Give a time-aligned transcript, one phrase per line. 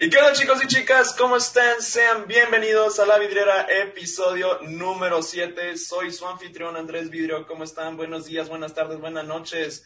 [0.00, 1.12] ¿Y qué onda chicos y chicas?
[1.12, 1.82] ¿Cómo están?
[1.82, 5.76] Sean bienvenidos a La Vidriera, episodio número 7.
[5.76, 7.48] Soy su anfitrión Andrés Vidrio.
[7.48, 7.96] ¿Cómo están?
[7.96, 9.84] Buenos días, buenas tardes, buenas noches.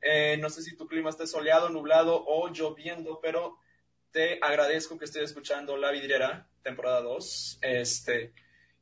[0.00, 3.58] Eh, no sé si tu clima esté soleado, nublado o lloviendo, pero
[4.12, 7.58] te agradezco que estés escuchando La Vidriera, temporada 2.
[7.60, 8.32] Este,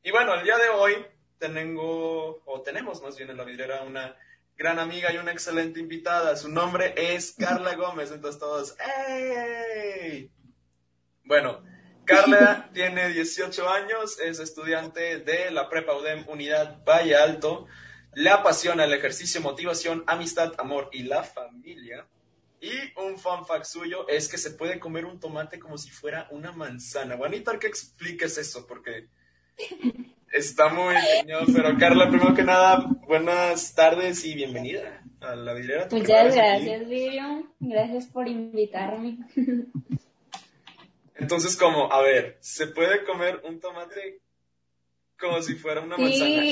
[0.03, 0.93] y bueno, el día de hoy
[1.39, 4.15] tengo, o tenemos más bien en La Vidriera una
[4.55, 6.35] gran amiga y una excelente invitada.
[6.35, 8.11] Su nombre es Carla Gómez.
[8.11, 8.75] Entonces todos,
[9.07, 10.36] ¡Ey!
[11.27, 11.61] Bueno,
[12.05, 17.67] Carla tiene 18 años, es estudiante de la Prepa UDEM Unidad Valle Alto.
[18.15, 22.07] Le apasiona el ejercicio, motivación, amistad, amor y la familia.
[22.59, 26.27] Y un fun fact suyo es que se puede comer un tomate como si fuera
[26.31, 27.15] una manzana.
[27.15, 29.09] Bonito que expliques eso, porque
[30.31, 31.45] está muy genial.
[31.53, 35.87] Pero Carla, primero que nada, buenas tardes y bienvenida a la vidriera.
[35.91, 37.53] Muchas gracias, Virio.
[37.59, 39.19] Gracias por invitarme.
[41.19, 44.21] Entonces, como, a ver, ¿se puede comer un tomate
[45.19, 46.43] como si fuera una manzana?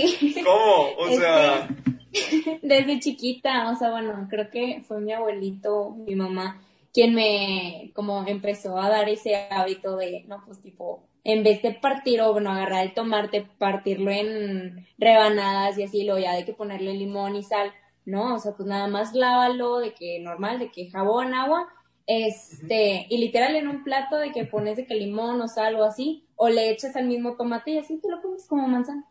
[0.43, 0.89] ¿Cómo?
[0.97, 1.69] O sea...
[2.61, 6.61] Desde chiquita, o sea, bueno, creo que fue mi abuelito, mi mamá,
[6.93, 11.73] quien me como empezó a dar ese hábito de, no, pues tipo, en vez de
[11.73, 16.53] partir o bueno, agarrar el tomate, partirlo en rebanadas y así, luego ya de que
[16.53, 17.73] ponerle limón y sal,
[18.05, 18.35] ¿no?
[18.35, 21.67] O sea, pues nada más lávalo, de que normal, de que jabón, agua,
[22.07, 25.83] este, y literal en un plato de que pones de que limón o sal o
[25.83, 29.05] así, o le echas al mismo tomate y así te lo comes como manzana.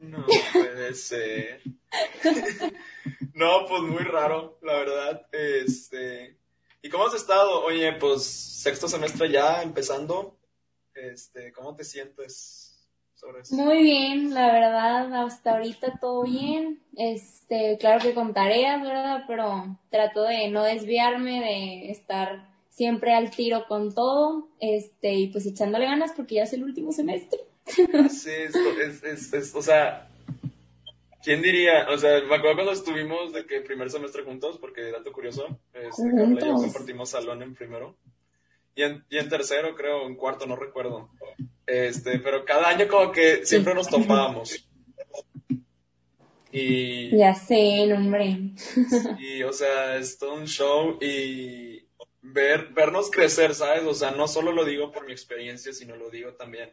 [0.00, 1.62] No puede ser.
[3.34, 5.26] no, pues muy raro, la verdad.
[5.32, 6.36] Este,
[6.82, 7.64] ¿y cómo has estado?
[7.64, 10.36] Oye, pues sexto semestre ya empezando.
[10.94, 12.65] Este, ¿cómo te sientes?
[13.50, 16.82] Muy bien, la verdad, hasta ahorita todo bien.
[16.96, 19.24] Este, claro que con tareas, ¿verdad?
[19.26, 25.46] Pero trato de no desviarme, de estar siempre al tiro con todo, este, y pues
[25.46, 27.40] echándole ganas porque ya es el último semestre.
[28.10, 30.08] Sí, es, es, es, o sea,
[31.24, 31.88] ¿quién diría?
[31.90, 36.02] O sea, me acuerdo cuando estuvimos de que primer semestre juntos, porque dato curioso, este,
[36.02, 37.96] y yo compartimos salón en primero.
[38.76, 41.08] Y en, y en tercero, creo, en cuarto, no recuerdo.
[41.66, 44.66] Este, pero cada año como que siempre nos topábamos.
[46.52, 47.16] Y...
[47.16, 48.52] Ya sé, hombre.
[49.18, 51.86] Y, o sea, es todo un show y
[52.22, 53.84] ver, vernos crecer, ¿sabes?
[53.84, 56.72] O sea, no solo lo digo por mi experiencia, sino lo digo también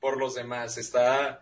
[0.00, 0.78] por los demás.
[0.78, 1.40] Está,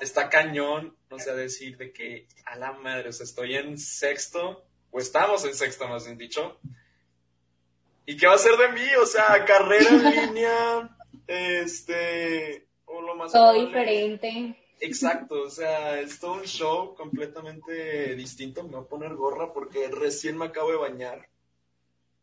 [0.00, 4.66] está cañón, no sé, decir de que a la madre, o sea, estoy en sexto,
[4.90, 6.58] o estamos en sexto, más bien dicho.
[8.06, 8.86] ¿Y qué va a ser de mí?
[9.00, 10.96] O sea, carrera en línea,
[11.26, 13.32] este, o lo más...
[13.32, 14.56] Todo diferente.
[14.80, 18.62] Exacto, o sea, es todo un show completamente distinto.
[18.62, 21.28] Me voy a poner gorra porque recién me acabo de bañar.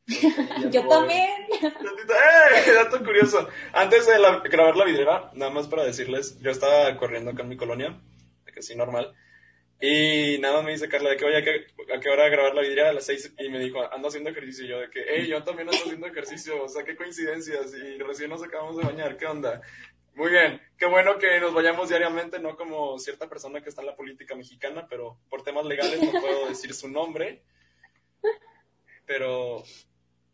[0.72, 1.29] Yo también.
[1.52, 2.74] ¡Eh!
[2.74, 3.47] Dato curioso.
[3.74, 4.13] Antes de
[4.50, 8.00] grabar la vidriera, nada más para decirles, yo estaba corriendo acá en mi colonia,
[8.53, 9.13] que sí, normal.
[9.84, 12.62] Y nada me dice Carla de que, oye, ¿a qué, a qué hora grabar la
[12.62, 12.92] vidriera?
[12.92, 13.34] A las seis.
[13.40, 14.66] Y me dijo, ando haciendo ejercicio.
[14.66, 16.64] Y yo de que, hey, yo también ando haciendo ejercicio.
[16.64, 17.74] O sea, qué coincidencias.
[17.74, 19.18] Y recién nos acabamos de bañar.
[19.18, 19.59] ¿Qué onda?
[20.14, 20.62] Muy bien.
[20.78, 24.36] Qué bueno que nos vayamos diariamente, no como cierta persona que está en la política
[24.36, 27.41] mexicana, pero por temas legales no puedo decir su nombre.
[29.08, 29.64] Pero,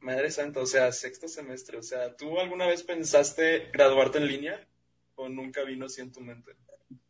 [0.02, 1.78] madre santa, o sea, sexto semestre.
[1.78, 4.68] O sea, ¿tú alguna vez pensaste graduarte en línea?
[5.16, 6.52] ¿O nunca vino así en tu mente?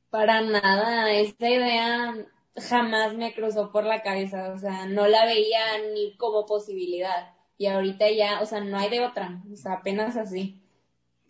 [0.10, 2.16] Para nada, esta idea
[2.56, 5.60] jamás me cruzó por la cabeza, o sea, no la veía
[5.94, 7.34] ni como posibilidad.
[7.58, 10.62] Y ahorita ya, o sea, no hay de otra, o sea, apenas así.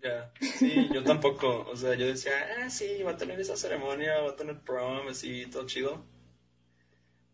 [0.02, 4.20] Ya, sí, yo tampoco, o sea, yo decía, ah, sí, va a tener esa ceremonia,
[4.22, 6.06] va a tener prom, así, todo chido.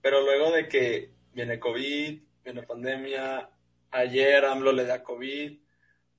[0.01, 3.49] Pero luego de que viene COVID, viene pandemia,
[3.91, 5.59] ayer AMLO le da COVID,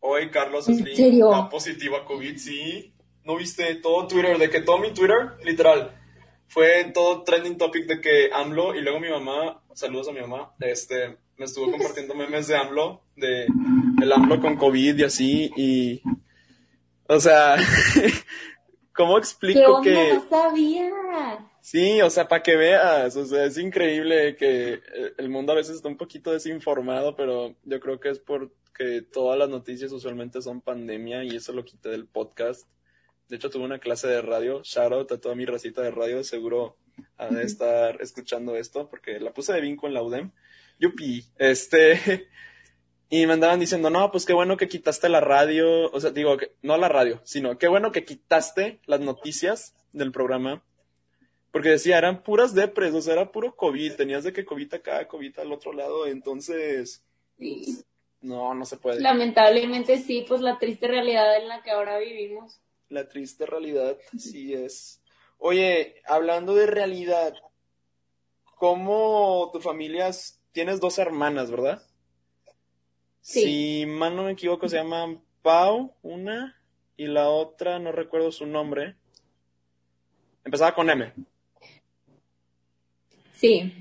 [0.00, 2.94] hoy Carlos Slim da positivo a COVID, sí,
[3.24, 4.36] ¿No viste todo Twitter?
[4.36, 5.90] De que todo mi Twitter, literal,
[6.46, 10.54] fue todo trending topic de que AMLO y luego mi mamá, saludos a mi mamá,
[10.60, 13.46] este, me estuvo compartiendo memes de AMLO, de
[14.02, 16.02] el AMLO con COVID y así, y,
[17.08, 17.56] o sea,
[18.94, 20.14] ¿cómo explico que...
[20.14, 20.90] No sabía.
[21.62, 24.82] Sí, o sea, para que veas, o sea, es increíble que
[25.16, 29.38] el mundo a veces está un poquito desinformado, pero yo creo que es porque todas
[29.38, 32.69] las noticias usualmente son pandemia y eso lo quité del podcast.
[33.29, 34.62] De hecho, tuve una clase de radio.
[34.62, 36.23] Shout out a toda mi racita de radio.
[36.23, 36.76] Seguro
[37.17, 40.31] ha de estar escuchando esto porque la puse de vinco en la UDEM.
[40.79, 41.25] Yupi.
[41.38, 42.29] Este.
[43.11, 45.88] Y me andaban diciendo, no, pues qué bueno que quitaste la radio.
[45.93, 50.11] O sea, digo, que, no la radio, sino qué bueno que quitaste las noticias del
[50.11, 50.65] programa.
[51.53, 53.94] Porque decía, eran puras depres, o sea, era puro COVID.
[53.94, 56.06] Tenías de que COVID acá, COVID al otro lado.
[56.09, 57.05] Entonces.
[58.21, 59.00] No, no se puede.
[59.00, 62.59] Lamentablemente sí, pues la triste realidad en la que ahora vivimos.
[62.88, 65.02] La triste realidad, sí es.
[65.38, 67.34] Oye, hablando de realidad,
[68.56, 70.10] ¿cómo tu familia,
[70.52, 71.82] tienes dos hermanas, verdad?
[73.20, 73.42] Sí.
[73.42, 76.60] Si mal no me equivoco, se llaman Pau, una,
[76.96, 78.96] y la otra, no recuerdo su nombre.
[80.44, 81.12] Empezaba con M.
[83.32, 83.72] Sí,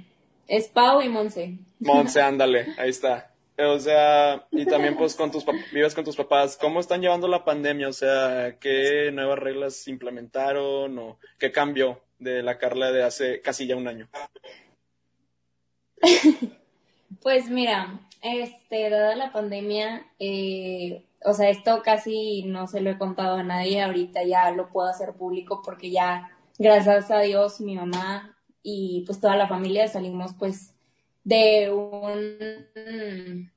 [0.48, 1.58] es Pau y Monse.
[1.80, 3.33] Monse, ándale, ahí está.
[3.58, 7.46] O sea, y también pues con tus vives con tus papás, ¿cómo están llevando la
[7.46, 7.88] pandemia?
[7.88, 13.68] O sea, ¿qué nuevas reglas implementaron o qué cambió de la Carla de hace casi
[13.68, 14.10] ya un año?
[17.22, 22.98] Pues mira, este, dada la pandemia, eh, o sea, esto casi no se lo he
[22.98, 27.76] contado a nadie, ahorita ya lo puedo hacer público porque ya, gracias a Dios, mi
[27.76, 30.73] mamá y pues toda la familia salimos pues
[31.24, 33.52] de un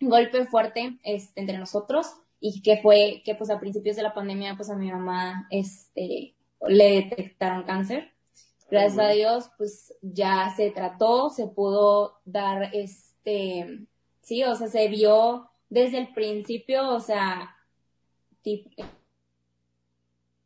[0.00, 2.06] golpe fuerte este, entre nosotros
[2.40, 6.34] y que fue que pues a principios de la pandemia pues a mi mamá este
[6.66, 8.12] le detectaron cáncer.
[8.70, 13.86] Gracias a Dios pues ya se trató se pudo dar este
[14.22, 17.56] sí o sea se vio desde el principio o sea
[18.44, 18.88] en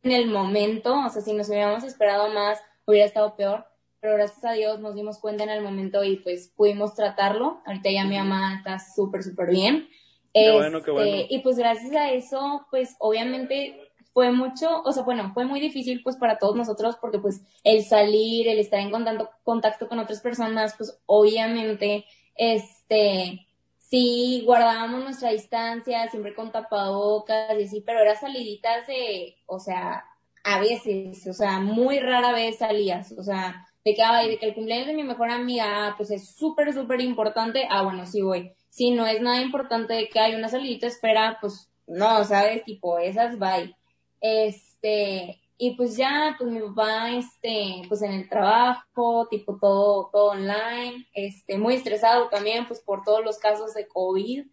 [0.03, 3.67] el momento o sea si nos hubiéramos esperado más hubiera estado peor
[4.05, 7.63] pero gracias a Dios nos dimos cuenta en el momento y pues pudimos tratarlo.
[7.65, 9.89] Ahorita ya mi mamá está súper, súper bien.
[10.35, 11.11] Qué bueno, qué bueno.
[11.11, 13.81] Este, y pues gracias a eso, pues obviamente
[14.13, 17.83] fue mucho, o sea, bueno, fue muy difícil pues para todos nosotros porque pues el
[17.83, 22.05] salir, el estar en contacto, contacto con otras personas, pues obviamente,
[22.35, 23.47] este,
[23.79, 30.05] sí guardábamos nuestra distancia, siempre con tapabocas y así, pero era saliditas de, o sea,
[30.45, 34.47] a veces, o sea, muy rara vez salías, o sea, de que, ay, de que
[34.47, 38.23] el cumpleaños de mi mejor amiga, ah, pues es súper, súper importante, ah, bueno, sí
[38.23, 38.53] voy.
[38.71, 42.65] Si no es nada importante de que hay una salidita espera, pues no, ¿sabes?
[42.65, 43.75] Tipo, esas bye.
[44.21, 50.31] Este, y pues ya, pues mi papá, este, pues en el trabajo, tipo todo, todo
[50.33, 54.47] online, este, muy estresado también, pues por todos los casos de COVID,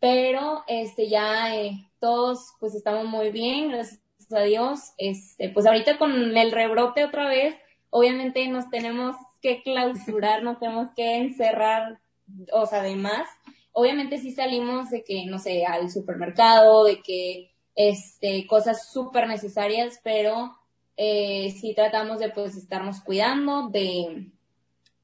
[0.00, 4.00] pero, este, ya, eh, todos, pues estamos muy bien, gracias
[4.32, 7.54] a Dios, este, pues ahorita con el rebrote otra vez,
[7.90, 12.00] obviamente nos tenemos que clausurar, nos tenemos que encerrar,
[12.52, 13.28] o sea, además,
[13.72, 20.00] obviamente sí salimos de que, no sé, al supermercado, de que, este, cosas súper necesarias,
[20.02, 20.56] pero
[20.96, 24.30] eh, sí tratamos de, pues, estarnos cuidando, de,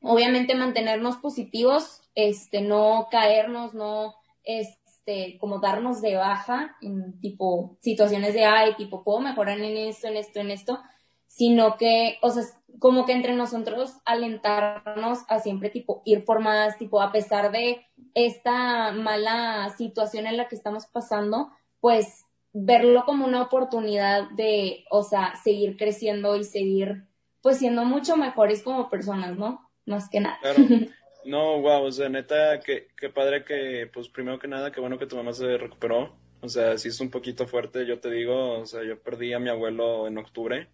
[0.00, 8.34] obviamente, mantenernos positivos, este, no caernos, no, este, como darnos de baja en tipo situaciones
[8.34, 10.78] de, ay, tipo, puedo mejorar en esto, en esto, en esto,
[11.26, 12.42] sino que, o sea,
[12.78, 17.86] como que entre nosotros alentarnos a siempre tipo ir por más, tipo a pesar de
[18.14, 21.50] esta mala situación en la que estamos pasando,
[21.80, 27.04] pues verlo como una oportunidad de, o sea, seguir creciendo y seguir
[27.42, 29.70] pues siendo mucho mejores como personas, ¿no?
[29.84, 30.38] Más que nada.
[30.40, 30.58] Claro.
[31.26, 34.96] No, wow, o sea, neta, qué, qué padre que, pues primero que nada, qué bueno
[34.96, 36.14] que tu mamá se recuperó.
[36.40, 39.40] O sea, sí es un poquito fuerte, yo te digo, o sea, yo perdí a
[39.40, 40.68] mi abuelo en octubre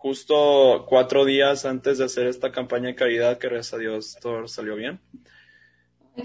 [0.00, 4.48] justo cuatro días antes de hacer esta campaña de caridad, que gracias a Dios todo
[4.48, 4.98] salió bien.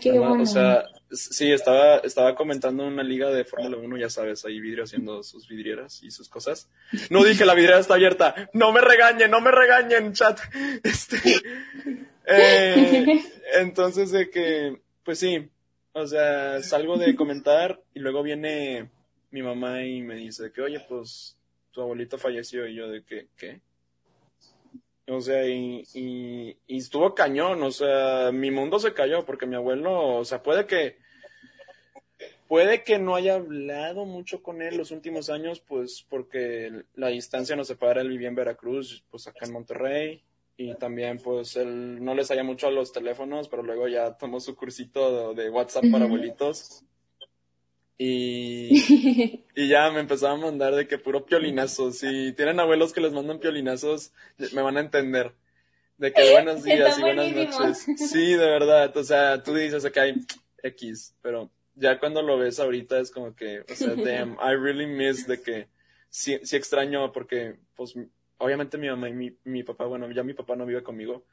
[0.01, 0.41] Qué bueno.
[0.41, 4.85] O sea, sí, estaba, estaba comentando una liga de Fórmula 1, ya sabes, ahí vidrio
[4.85, 6.69] haciendo sus vidrieras y sus cosas.
[7.09, 8.49] No dije la vidriera está abierta.
[8.53, 10.39] No me regañen, no me regañen, chat.
[10.83, 11.17] Este,
[12.27, 13.21] eh,
[13.59, 15.49] entonces de que, pues sí,
[15.91, 18.89] o sea, salgo de comentar y luego viene
[19.31, 21.37] mi mamá y me dice que, oye, pues
[21.71, 23.59] tu abuelito falleció y yo de que, ¿qué?
[25.07, 30.17] O sea, y, y, estuvo cañón, o sea, mi mundo se cayó porque mi abuelo,
[30.17, 30.97] o sea, puede que,
[32.47, 37.55] puede que no haya hablado mucho con él los últimos años, pues porque la distancia
[37.55, 40.23] nos separa, él vivía en Veracruz, pues acá en Monterrey,
[40.57, 44.39] y también pues él no les haya mucho a los teléfonos, pero luego ya tomó
[44.39, 46.83] su cursito de, WhatsApp para abuelitos.
[47.97, 51.91] Y, y ya me empezaba a mandar de que puro piolinazo.
[51.91, 54.11] Si tienen abuelos que les mandan piolinazos,
[54.53, 55.33] me van a entender.
[55.97, 57.85] De que buenos días y buenas noches.
[58.09, 58.95] Sí, de verdad.
[58.97, 60.15] O sea, tú dices que hay
[60.61, 64.87] X, pero ya cuando lo ves ahorita es como que, o sea, damn, I really
[64.87, 65.67] miss de que
[66.09, 67.93] sí, sí extraño porque, pues,
[68.37, 71.25] obviamente mi mamá y mi, mi papá, bueno, ya mi papá no vive conmigo,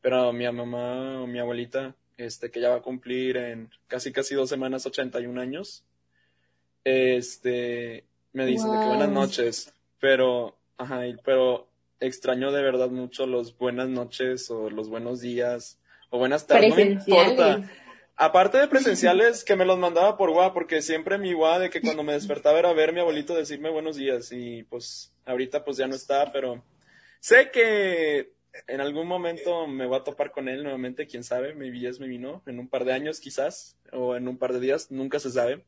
[0.00, 4.34] pero mi mamá o mi abuelita, este, que ya va a cumplir en casi casi
[4.34, 5.84] dos semanas 81 años,
[6.88, 11.68] este, me dice de que buenas noches, pero, ajá, pero
[12.00, 15.78] extraño de verdad mucho los buenas noches o los buenos días
[16.10, 17.68] o buenas tardes, no importa.
[18.20, 21.80] Aparte de presenciales, que me los mandaba por WhatsApp, porque siempre mi WhatsApp de que
[21.80, 24.32] cuando me despertaba era ver a mi abuelito decirme buenos días.
[24.32, 26.64] Y pues ahorita pues ya no está, pero
[27.20, 28.32] sé que
[28.66, 32.08] en algún momento me voy a topar con él nuevamente, quién sabe, mi es me
[32.08, 35.30] vino, en un par de años quizás, o en un par de días, nunca se
[35.30, 35.64] sabe.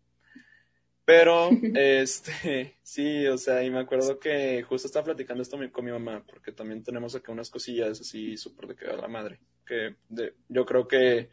[1.10, 5.90] Pero, este, sí, o sea, y me acuerdo que justo estaba platicando esto con mi
[5.90, 9.96] mamá, porque también tenemos acá unas cosillas así súper de que a la madre, que
[10.08, 11.30] de, yo creo que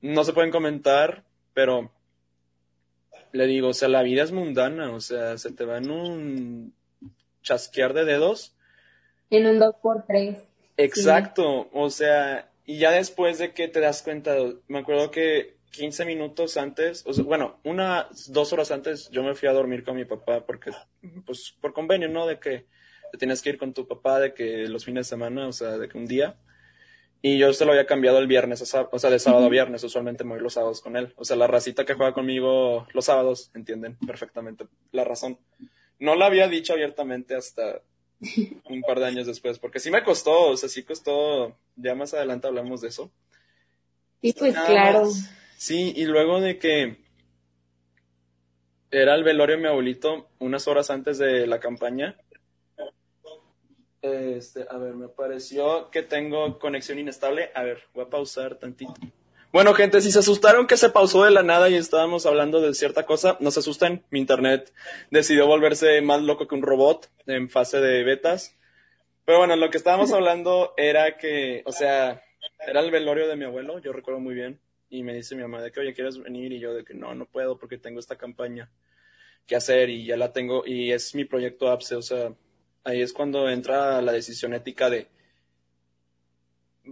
[0.00, 1.92] no se pueden comentar, pero
[3.32, 6.74] le digo, o sea, la vida es mundana, o sea, se te va en un
[7.42, 8.56] chasquear de dedos.
[9.28, 10.46] En un 2x3.
[10.78, 14.34] Exacto, o sea, y ya después de que te das cuenta,
[14.66, 19.34] me acuerdo que 15 minutos antes, o sea, bueno, unas dos horas antes yo me
[19.34, 20.70] fui a dormir con mi papá porque,
[21.26, 22.26] pues, por convenio, ¿no?
[22.26, 22.66] De que
[23.10, 25.78] te tienes que ir con tu papá, de que los fines de semana, o sea,
[25.78, 26.36] de que un día.
[27.22, 29.82] Y yo se lo había cambiado el viernes, o sea, de sábado a viernes.
[29.82, 31.14] Usualmente me voy los sábados con él.
[31.16, 35.38] O sea, la racita que juega conmigo los sábados entienden perfectamente la razón.
[35.98, 37.80] No la había dicho abiertamente hasta
[38.68, 41.56] un par de años después, porque sí me costó, o sea, sí costó.
[41.76, 43.10] Ya más adelante hablamos de eso.
[44.20, 45.08] Sí, pues claro.
[45.64, 46.98] Sí, y luego de que
[48.90, 52.18] era el velorio de mi abuelito unas horas antes de la campaña,
[54.02, 57.50] este, a ver, me pareció que tengo conexión inestable.
[57.54, 58.92] A ver, voy a pausar tantito.
[59.54, 62.74] Bueno, gente, si se asustaron que se pausó de la nada y estábamos hablando de
[62.74, 64.04] cierta cosa, no se asusten.
[64.10, 64.70] Mi internet
[65.10, 68.54] decidió volverse más loco que un robot en fase de betas.
[69.24, 72.22] Pero bueno, lo que estábamos hablando era que, o sea,
[72.66, 74.60] era el velorio de mi abuelo, yo recuerdo muy bien.
[74.94, 76.52] Y me dice mi mamá de que, oye, ¿quieres venir?
[76.52, 78.70] Y yo de que no, no puedo porque tengo esta campaña
[79.44, 80.64] que hacer y ya la tengo.
[80.64, 82.32] Y es mi proyecto APSE, o sea,
[82.84, 85.08] ahí es cuando entra la decisión ética de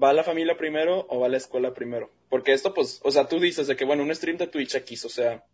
[0.03, 2.11] ¿va la familia primero o va la escuela primero?
[2.29, 5.05] Porque esto, pues, o sea, tú dices de que, bueno, un stream de Twitch X,
[5.05, 5.45] o sea,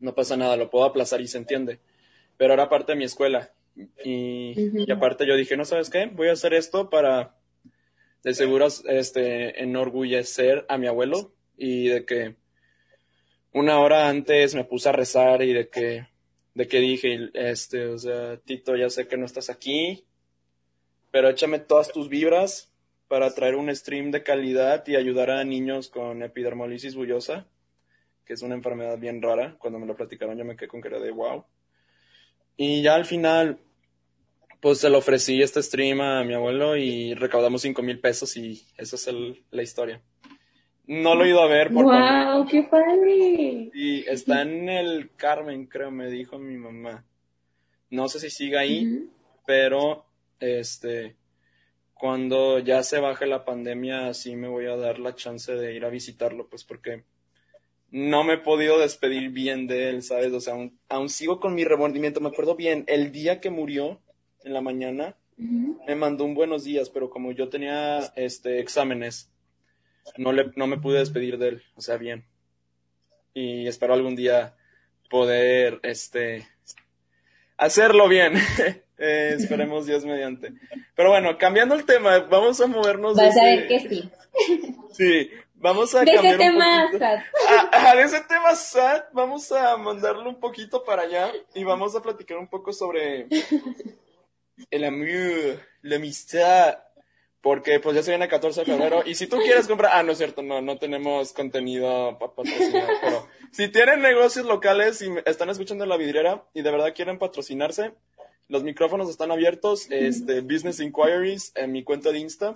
[0.00, 1.78] no pasa nada, lo puedo aplazar y se entiende.
[2.36, 3.52] Pero ahora parte de mi escuela.
[4.04, 7.36] Y, aparte yo dije, no sabes qué, voy a hacer esto para
[8.24, 12.36] de seguro este, enorgullecer a mi abuelo y de que
[13.52, 16.06] una hora antes me puse a rezar y de que
[16.54, 20.04] de que dije, este, o sea, Tito, ya sé que no estás aquí,
[21.12, 22.72] pero échame todas tus vibras
[23.06, 27.46] para traer un stream de calidad y ayudar a niños con epidermolisis bullosa,
[28.24, 29.56] que es una enfermedad bien rara.
[29.60, 31.44] Cuando me lo platicaron yo me quedé con cara de wow.
[32.56, 33.60] Y ya al final,
[34.60, 38.66] pues se lo ofrecí este stream a mi abuelo y recaudamos cinco mil pesos y
[38.76, 39.08] esa es
[39.52, 40.02] la historia.
[40.88, 41.70] No lo he ido a ver.
[41.70, 42.46] Por ¡Wow!
[42.46, 43.70] ¡Qué padre!
[43.74, 47.04] Y está en el Carmen, creo, me dijo mi mamá.
[47.90, 49.10] No sé si sigue ahí,
[49.46, 50.06] pero
[50.40, 51.16] este,
[51.92, 55.84] cuando ya se baje la pandemia, sí me voy a dar la chance de ir
[55.84, 57.04] a visitarlo, pues porque
[57.90, 60.32] no me he podido despedir bien de él, ¿sabes?
[60.32, 60.54] O sea,
[60.88, 62.20] aún, sigo con mi remordimiento.
[62.22, 64.00] Me acuerdo bien, el día que murió,
[64.42, 69.30] en la mañana, me mandó un buenos días, pero como yo tenía este exámenes,
[70.16, 72.24] no, le, no me pude despedir de él, o sea, bien.
[73.34, 74.54] Y espero algún día
[75.08, 76.46] poder, este,
[77.56, 78.34] hacerlo bien.
[79.00, 80.54] Eh, esperemos Dios mediante.
[80.96, 83.16] Pero bueno, cambiando el tema, vamos a movernos.
[83.16, 84.10] Vas a ver que sí.
[84.92, 87.20] Sí, vamos a de ese tema sad.
[87.70, 92.02] A, de ese tema sad, vamos a mandarlo un poquito para allá y vamos a
[92.02, 93.28] platicar un poco sobre
[94.70, 96.78] el amor, la amistad,
[97.40, 100.02] porque pues ya se viene el 14 de febrero y si tú quieres comprar, ah,
[100.02, 105.08] no es cierto, no, no tenemos contenido para patrocinar, pero si tienen negocios locales y
[105.24, 107.92] están escuchando la vidriera y de verdad quieren patrocinarse,
[108.48, 112.54] los micrófonos están abiertos, este, Business Inquiries en mi cuenta de Insta,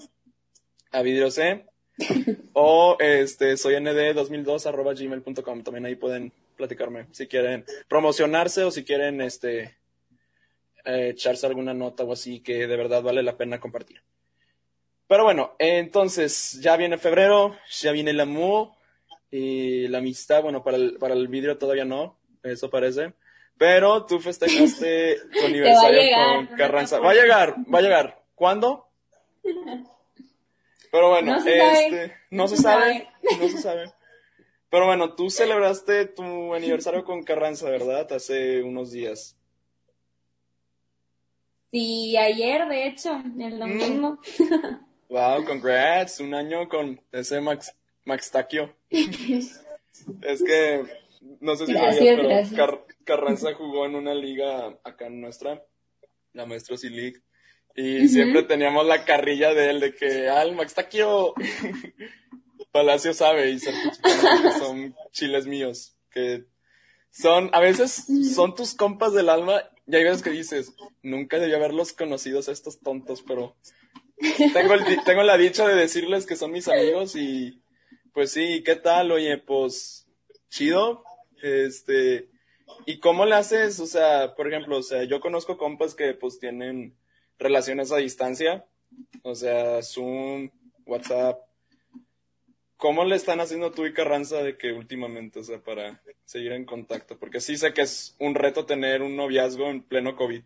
[0.90, 1.66] a C
[2.54, 8.84] o este, soy nd2002 arroba gmail.com, también ahí pueden platicarme si quieren promocionarse o si
[8.84, 9.76] quieren este,
[10.84, 14.02] eh, echarse alguna nota o así que de verdad vale la pena compartir.
[15.06, 18.70] Pero bueno, entonces ya viene febrero, ya viene el amor
[19.30, 20.42] y la amistad.
[20.42, 23.12] Bueno, para el, para el vídeo todavía no, eso parece.
[23.58, 26.98] Pero tú festejaste tu aniversario con Carranza.
[26.98, 28.22] Va a llegar, va a llegar.
[28.34, 28.88] ¿Cuándo?
[30.90, 32.16] Pero bueno, no se este, sabe.
[32.30, 33.08] no se sabe,
[33.40, 33.92] no se sabe.
[34.68, 38.10] Pero bueno, tú celebraste tu aniversario con Carranza, ¿verdad?
[38.12, 39.36] Hace unos días.
[41.70, 44.18] Sí, ayer, de hecho, el domingo.
[45.12, 47.76] Wow, congrats, un año con ese Max,
[48.06, 48.74] Max Taquio.
[48.88, 50.84] es que,
[51.38, 55.62] no sé si sabías, pero Carranza jugó en una liga acá en nuestra,
[56.32, 57.20] la Maestro C League,
[57.76, 61.34] y siempre teníamos la carrilla de él, de que, al Max Taquio.
[62.72, 66.46] Palacio sabe y son chiles míos, que
[67.10, 71.52] son, a veces son tus compas del alma y hay veces que dices, nunca debí
[71.52, 73.56] haberlos conocido a estos tontos, pero
[74.52, 74.74] tengo,
[75.04, 77.62] tengo la dicha de decirles que son mis amigos y
[78.12, 79.10] pues sí, ¿qué tal?
[79.10, 80.06] Oye, pues
[80.48, 81.04] chido,
[81.42, 82.28] este,
[82.86, 83.80] ¿y cómo le haces?
[83.80, 86.96] O sea, por ejemplo, o sea, yo conozco compas que pues tienen
[87.38, 88.66] relaciones a distancia,
[89.22, 90.50] o sea, Zoom,
[90.86, 91.40] WhatsApp.
[92.76, 96.64] ¿Cómo le están haciendo tú y Carranza de que últimamente, o sea, para seguir en
[96.64, 97.16] contacto?
[97.18, 100.42] Porque sí sé que es un reto tener un noviazgo en pleno COVID.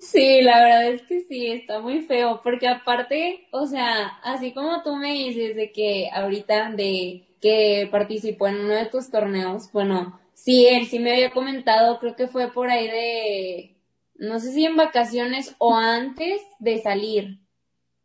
[0.00, 4.82] Sí, la verdad es que sí, está muy feo, porque aparte, o sea, así como
[4.82, 10.20] tú me dices de que ahorita de que participó en uno de tus torneos, bueno,
[10.34, 13.76] sí, él sí me había comentado, creo que fue por ahí de,
[14.14, 17.38] no sé si en vacaciones o antes de salir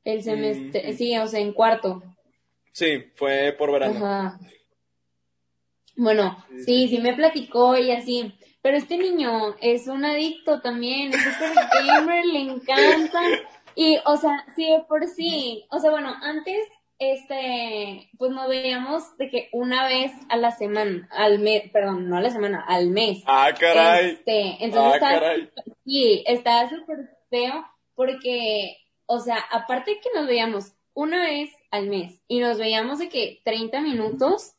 [0.03, 2.03] el semestre, sí, o sea, en cuarto.
[2.71, 3.95] Sí, fue por verano.
[3.95, 4.39] Ajá.
[5.95, 8.33] Bueno, sí, sí me platicó y así.
[8.63, 13.21] Pero este niño es un adicto también, es super gamer, le encanta.
[13.75, 15.65] Y, o sea, sí, por sí.
[15.69, 16.65] O sea, bueno, antes,
[16.97, 22.15] este, pues nos veíamos de que una vez a la semana, al mes, perdón, no
[22.15, 23.21] a la semana, al mes.
[23.27, 24.11] Ah, caray.
[24.11, 25.49] Este, entonces ah, caray.
[25.83, 27.65] sí, estaba súper feo
[27.95, 28.77] porque,
[29.07, 33.41] o sea, aparte que nos veíamos una vez al mes y nos veíamos de que
[33.43, 34.53] 30 minutos,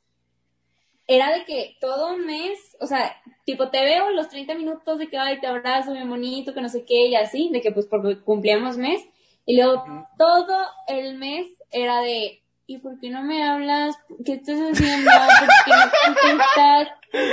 [1.07, 5.09] era de que todo un mes, o sea, tipo, te veo los 30 minutos de
[5.09, 7.87] que, ay, te abrazo, bien bonito, que no sé qué, y así, de que pues
[7.87, 9.03] porque cumplíamos mes,
[9.47, 9.85] y luego
[10.19, 10.57] todo
[10.89, 13.97] el mes era de, ¿y por qué no me hablas?
[14.25, 15.11] ¿Qué estás haciendo?
[15.11, 16.89] ¿Por qué no contestas?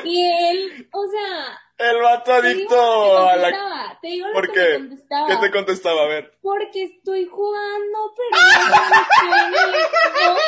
[0.06, 1.60] Y él, o sea,
[1.90, 3.98] el vato adicto a la...
[4.02, 4.80] Te digo lo ¿Por que qué?
[4.80, 5.28] Me contestaba.
[5.28, 6.02] ¿Qué te contestaba?
[6.04, 6.34] A ver.
[6.42, 8.30] Porque estoy jugando, pero
[9.40, 10.42] no me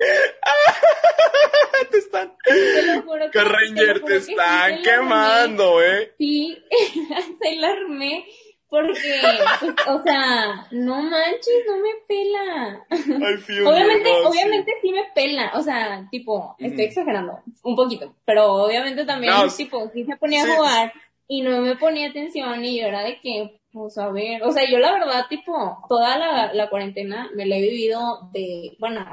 [1.90, 2.36] Te están...
[2.44, 6.14] Te lo juro que, Ranger, te, están quemando, ¿eh?
[6.18, 6.62] Sí,
[7.42, 8.26] se la armé
[8.70, 9.20] porque,
[9.58, 12.86] pues, o sea, no manches, no me pela.
[13.66, 14.92] obviamente, obviamente sí.
[14.92, 20.16] me pela, o sea, tipo, estoy exagerando un poquito, pero obviamente también, tipo, sí se
[20.16, 20.92] ponía a jugar
[21.26, 24.68] y no me ponía atención y yo era de que, pues a ver, o sea,
[24.70, 29.04] yo la verdad, tipo, toda la, la cuarentena me la he vivido de, bueno,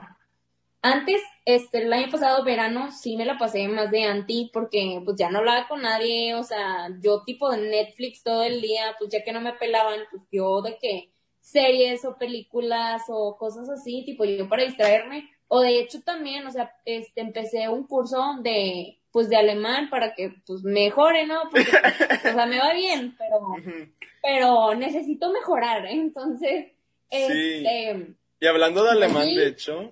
[0.82, 5.18] antes, este, el año pasado, verano, sí me la pasé más de anti porque pues
[5.18, 9.12] ya no hablaba con nadie, o sea, yo tipo de Netflix todo el día, pues
[9.12, 11.12] ya que no me pelaban, pues yo de que
[11.42, 16.52] series o películas o cosas así, tipo yo para distraerme, o de hecho también, o
[16.52, 21.44] sea, este, empecé un curso de, pues de alemán para que pues mejore, ¿no?
[21.50, 23.56] Porque, o sea, me va bien, pero,
[24.22, 25.94] pero necesito mejorar, ¿eh?
[25.94, 26.68] entonces,
[27.10, 28.16] este...
[28.40, 29.92] Y hablando de alemán, de hecho,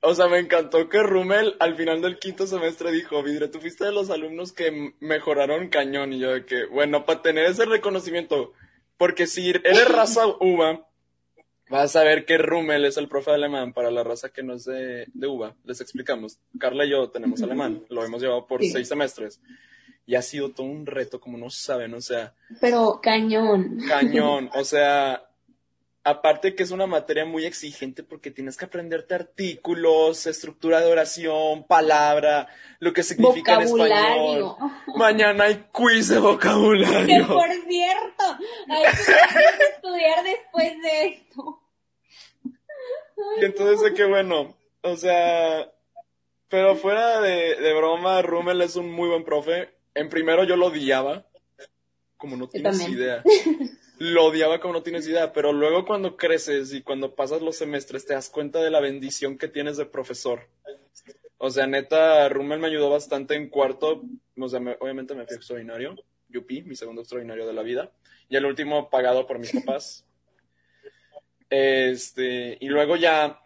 [0.00, 3.84] o sea, me encantó que Rummel al final del quinto semestre dijo, Vidre, tú fuiste
[3.84, 6.12] de los alumnos que mejoraron cañón.
[6.12, 8.52] Y yo de que, bueno, para tener ese reconocimiento,
[8.96, 10.86] porque si eres raza uva,
[11.68, 14.54] vas a ver que Rummel es el profe de alemán para la raza que no
[14.54, 15.54] es de, uva.
[15.64, 16.38] Les explicamos.
[16.58, 19.40] Carla y yo tenemos alemán, lo hemos llevado por seis semestres.
[20.08, 22.32] Y ha sido todo un reto, como no saben, o sea.
[22.60, 23.78] Pero cañón.
[23.88, 25.25] Cañón, o sea,
[26.08, 31.64] Aparte que es una materia muy exigente porque tienes que aprenderte artículos, estructura de oración,
[31.64, 32.46] palabra,
[32.78, 34.54] lo que significa en español.
[34.94, 37.06] Mañana hay quiz de vocabulario.
[37.06, 38.24] Que por cierto,
[38.68, 41.60] hay que estudiar después de esto.
[43.40, 45.72] y entonces que bueno, o sea,
[46.48, 49.70] pero fuera de, de broma, Rummel es un muy buen profe.
[49.92, 51.26] En primero yo lo odiaba,
[52.16, 53.24] como no tienes idea.
[53.98, 58.04] lo odiaba como no tienes idea, pero luego cuando creces y cuando pasas los semestres
[58.04, 60.48] te das cuenta de la bendición que tienes de profesor.
[61.38, 64.02] O sea, neta, Rummel me ayudó bastante en cuarto,
[64.38, 65.94] o sea, obviamente me fui extraordinario,
[66.28, 67.92] Yupi, mi segundo extraordinario de la vida,
[68.28, 70.04] y el último pagado por mis papás.
[71.48, 73.40] Este, y luego ya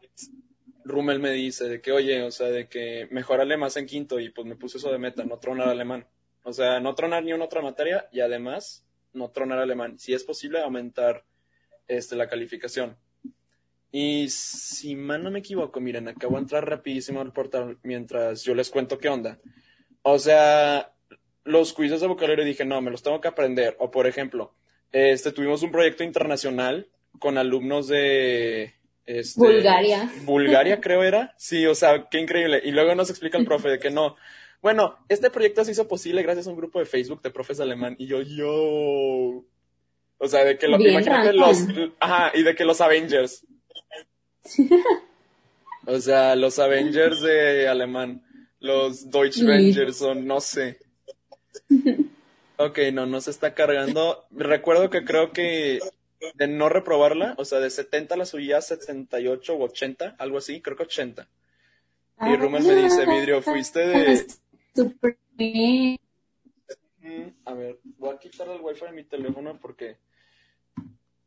[0.84, 4.30] Rummel me dice de que, oye, o sea, de que mejorale más en quinto, y
[4.30, 6.06] pues me puse eso de meta, no tronar alemán.
[6.42, 9.98] O sea, no tronar ni una otra materia, y además no tronar alemán.
[9.98, 11.24] Si es posible, aumentar
[11.88, 12.96] este, la calificación.
[13.92, 18.54] Y si mal no me equivoco, miren, acabo de entrar rapidísimo al portal mientras yo
[18.54, 19.38] les cuento qué onda.
[20.02, 20.92] O sea,
[21.44, 23.76] los quizzes de vocabulario dije, no, me los tengo que aprender.
[23.80, 24.54] O por ejemplo,
[24.92, 28.74] este, tuvimos un proyecto internacional con alumnos de...
[29.06, 30.08] Este, Bulgaria.
[30.22, 31.34] Bulgaria creo era.
[31.36, 32.62] Sí, o sea, qué increíble.
[32.64, 34.16] Y luego nos explica el profe de que no,
[34.62, 37.96] bueno, este proyecto se hizo posible gracias a un grupo de Facebook de profes alemán
[37.98, 39.44] y yo, yo.
[40.22, 41.58] O sea, de que lo, imagínate los,
[41.98, 43.46] ajá, y de que los Avengers.
[45.86, 48.22] O sea, los Avengers de alemán,
[48.60, 50.78] los Deutsche Rangers son, no sé.
[52.58, 54.26] Ok, no, no se está cargando.
[54.30, 55.80] Recuerdo que creo que
[56.34, 60.76] de no reprobarla, o sea, de 70 la subía 78 o 80, algo así, creo
[60.76, 61.26] que 80.
[62.22, 64.26] Y Rumel me dice, Vidrio, fuiste de...
[64.74, 65.98] Super bien.
[67.44, 69.96] A ver, voy a quitar el wifi de mi teléfono porque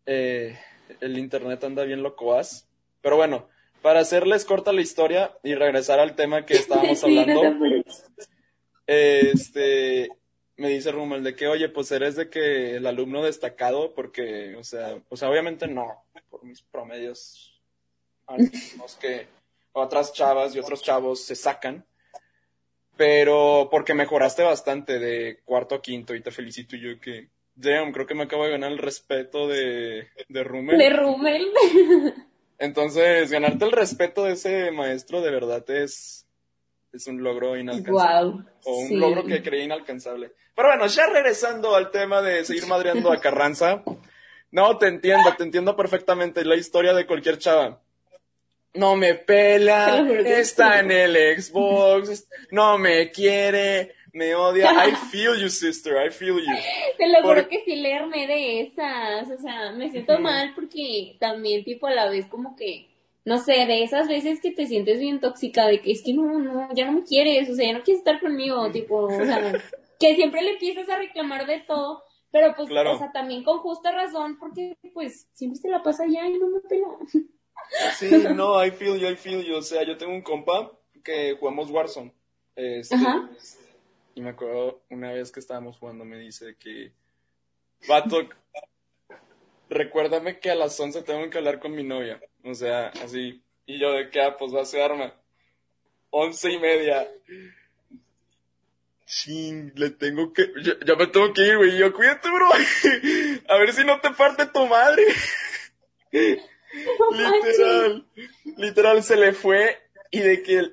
[0.06, 0.58] eh,
[1.00, 2.68] el internet anda bien locoaz.
[3.02, 3.48] Pero bueno,
[3.82, 7.42] para hacerles corta la historia y regresar al tema que estábamos hablando,
[8.88, 10.10] este,
[10.58, 14.64] me dice Rumel de que, oye, pues eres de que el alumno destacado, porque, o
[14.64, 17.62] sea, o sea, obviamente no, por mis promedios,
[18.28, 19.28] alumnos que
[19.74, 21.86] otras chavas y otros chavos se sacan,
[22.96, 28.06] pero porque mejoraste bastante de cuarto a quinto y te felicito yo que, damn, creo
[28.06, 30.78] que me acabo de ganar el respeto de, de Rumel.
[30.78, 31.48] De Rummel.
[32.60, 36.28] Entonces, ganarte el respeto de ese maestro de verdad es,
[36.92, 38.32] es un logro inalcanzable.
[38.32, 38.46] Wow.
[38.66, 38.96] O un sí.
[38.96, 40.32] logro que creí inalcanzable.
[40.56, 43.84] Pero bueno, ya regresando al tema de seguir madreando a Carranza.
[44.52, 46.46] No, te entiendo, te entiendo perfectamente.
[46.46, 47.82] La historia de cualquier chava.
[48.76, 54.72] No me pela, está en el Xbox, no me quiere, me odia.
[54.88, 56.54] I feel you, sister, I feel you.
[56.98, 61.18] Te lo juro Por- que sí leerme de esas, o sea, me siento mal porque
[61.20, 62.88] también tipo a la vez como que,
[63.26, 66.40] no sé, de esas veces que te sientes bien tóxica, de que es que no,
[66.40, 69.40] no, ya no me quieres, o sea, ya no quieres estar conmigo, tipo, o sea,
[70.00, 72.94] que siempre le empiezas a reclamar de todo, pero pues, Claro.
[72.94, 76.48] o sea, también con justa razón, porque pues siempre se la pasa allá y no
[76.48, 76.88] me pela.
[77.98, 79.56] Sí, no, I feel you, I feel you.
[79.58, 80.72] O sea, yo tengo un compa
[81.04, 82.14] que jugamos Warzone.
[82.56, 83.30] Este, Ajá.
[84.16, 86.92] Y me acuerdo una vez que estábamos jugando, me dice que,
[87.88, 88.30] vato,
[89.70, 92.22] recuérdame que a las 11 tengo que hablar con mi novia.
[92.44, 93.42] O sea, así.
[93.66, 95.14] Y yo de que, ah, pues va a ser arma.
[96.12, 97.08] Once y media.
[99.06, 101.78] Chin, le tengo que, ya, ya me tengo que ir, güey.
[101.78, 102.50] Yo, cuídate, bro.
[103.50, 105.04] A ver si no te parte tu madre.
[107.12, 108.06] Literal,
[108.58, 109.78] literal se le fue
[110.12, 110.72] y de que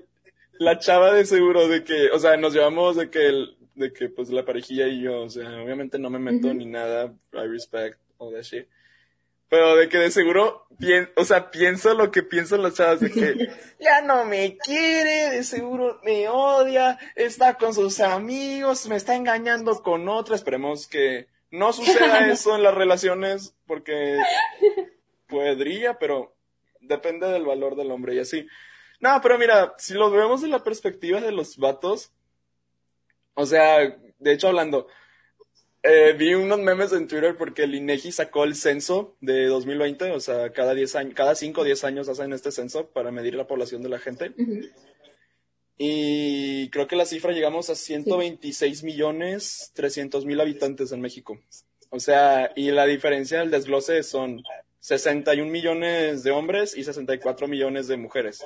[0.59, 4.09] la chava de seguro de que, o sea, nos llevamos de que el, de que
[4.09, 7.99] pues la parejilla y yo, o sea, obviamente no me meto ni nada, I respect
[8.19, 8.67] all that shit.
[9.49, 13.11] Pero de que de seguro, pien, o sea, pienso lo que piensan las chavas de
[13.11, 13.49] que
[13.81, 19.83] ya no me quiere, de seguro me odia, está con sus amigos, me está engañando
[19.83, 20.37] con otra.
[20.37, 24.19] Esperemos que no suceda eso en las relaciones porque
[25.31, 26.37] podría, pero
[26.81, 28.47] depende del valor del hombre y así.
[29.01, 32.13] No, pero mira, si lo vemos de la perspectiva de los vatos,
[33.35, 34.87] o sea, de hecho hablando,
[35.83, 40.21] eh, vi unos memes en Twitter porque el INEGI sacó el censo de 2020, o
[40.21, 43.47] sea, cada 10 años, cada 5 o 10 años hacen este censo para medir la
[43.47, 44.35] población de la gente.
[45.79, 51.41] Y creo que la cifra llegamos a 126 millones 300 mil habitantes en México.
[51.89, 54.43] O sea, y la diferencia del desglose son
[54.81, 58.45] 61 millones de hombres y 64 millones de mujeres.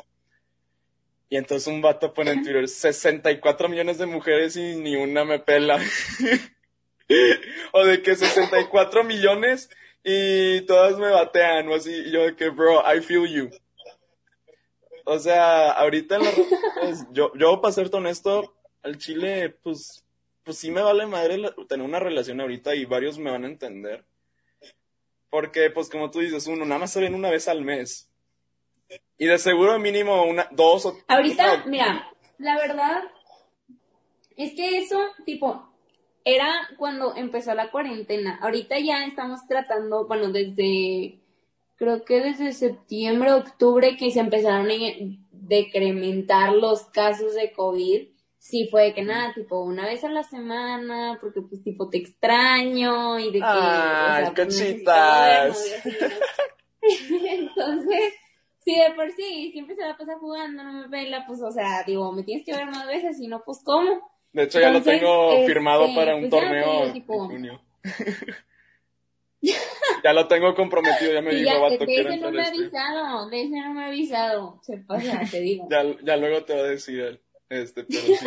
[1.29, 5.39] Y entonces un vato pone en Twitter 64 millones de mujeres y ni una me
[5.39, 5.81] pela.
[7.73, 9.71] o de que 64 millones
[10.03, 12.11] y todas me batean o así.
[12.11, 13.51] Yo de que, bro, I feel you.
[15.07, 20.05] O sea, ahorita relaciones, yo, yo para serte honesto, al chile, pues,
[20.43, 24.05] pues sí me vale madre tener una relación ahorita y varios me van a entender.
[25.35, 28.09] Porque, pues como tú dices, uno, nada más se ven una vez al mes.
[29.19, 30.97] Y de seguro mínimo una, dos o...
[31.09, 33.03] Ahorita, no, mira, la verdad
[34.37, 35.75] es que eso, tipo,
[36.25, 38.39] era cuando empezó la cuarentena.
[38.43, 41.19] Ahorita ya estamos tratando, bueno, desde,
[41.75, 44.77] creo que desde septiembre, octubre, que se empezaron a
[45.33, 48.07] decrementar los casos de COVID.
[48.45, 53.19] Sí fue que nada, tipo, una vez a la semana, porque pues tipo te extraño
[53.19, 53.43] y de que...
[53.43, 55.83] Ay, pues, conchitas.
[55.83, 55.93] ¿no?
[57.27, 58.13] Entonces,
[58.59, 61.85] si de por sí siempre se la pasa jugando, no me pela, pues, o sea,
[61.87, 64.13] digo, me tienes que ver más veces, si no, pues, ¿cómo?
[64.35, 67.63] De hecho, ya lo tengo este, firmado para un pues torneo en junio.
[69.41, 72.41] ya lo tengo comprometido, ya me dijo, ya, vato, de quiero ese no entrar me
[72.41, 72.59] ha este".
[72.59, 75.67] avisado, de ese no me ha avisado, se pasa, te digo.
[75.71, 77.24] Ya, ya luego te va a decir él.
[77.49, 78.27] Este, pero sí.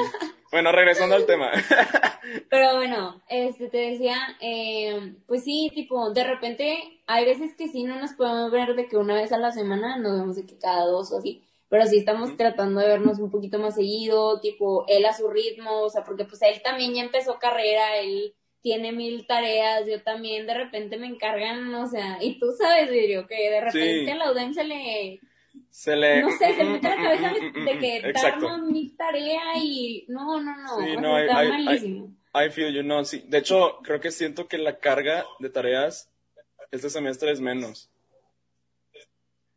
[0.51, 1.51] Bueno, regresando al tema.
[2.49, 7.83] Pero bueno, este te decía, eh, pues sí, tipo, de repente hay veces que sí
[7.83, 10.57] no nos podemos ver de que una vez a la semana nos vemos de que
[10.57, 14.85] cada dos o así, pero sí estamos tratando de vernos un poquito más seguido, tipo,
[14.87, 18.91] él a su ritmo, o sea, porque pues él también ya empezó carrera, él tiene
[18.91, 23.49] mil tareas, yo también de repente me encargan, o sea, y tú sabes, Vidrio, que
[23.49, 24.09] de repente Sí.
[24.09, 25.19] a la se le
[25.69, 26.21] se le...
[26.21, 30.05] No sé, se me mete la cabeza de, que dar mi tarea y...
[30.07, 30.79] No, no, no.
[30.79, 32.15] Sí, no, está malísimo.
[32.33, 33.23] I, feel you, no, sí.
[33.27, 36.11] De hecho, creo que siento que la carga de tareas
[36.71, 37.89] este semestre es menos.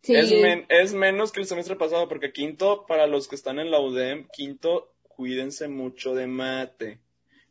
[0.02, 0.14] Sí.
[0.14, 0.32] Es,
[0.68, 4.28] es menos que el semestre pasado, porque quinto, para los que están en la UDEM,
[4.32, 6.98] quinto, cuídense mucho de mate.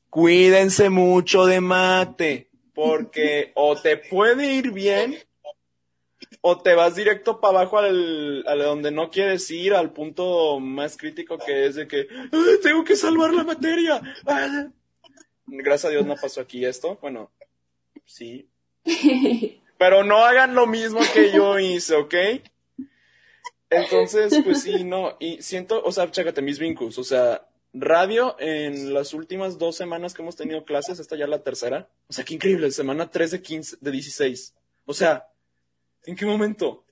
[0.10, 5.20] Cuídense mucho de mate, porque o te puede ir bien
[6.42, 10.98] o te vas directo para abajo al, a donde no quieres ir, al punto más
[10.98, 12.08] crítico que es de que
[12.64, 14.02] tengo que salvar la materia.
[15.48, 16.98] Gracias a Dios no pasó aquí esto.
[17.02, 17.32] Bueno,
[18.06, 18.48] sí.
[19.78, 22.16] Pero no hagan lo mismo que yo hice, ¿ok?
[23.70, 25.16] Entonces, pues sí, no.
[25.20, 26.98] Y siento, o sea, chécate mis vincus.
[26.98, 31.44] O sea, radio en las últimas dos semanas que hemos tenido clases, esta ya la
[31.44, 31.88] tercera.
[32.08, 34.54] O sea, qué increíble, semana 3 de 15, de 16.
[34.86, 35.28] O sea,
[36.10, 36.84] ¿En qué momento?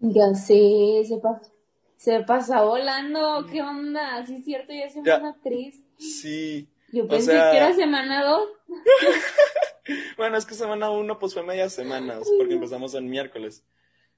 [0.00, 1.52] Ya sé, se pasa,
[1.96, 4.26] se pasa volando, ¿qué onda?
[4.26, 5.76] Sí es cierto, ya es semana 3.
[5.96, 6.68] Sí.
[6.90, 8.48] Yo pensé que era semana 2.
[10.16, 13.62] bueno, es que semana 1 pues fue media semana, porque empezamos el miércoles.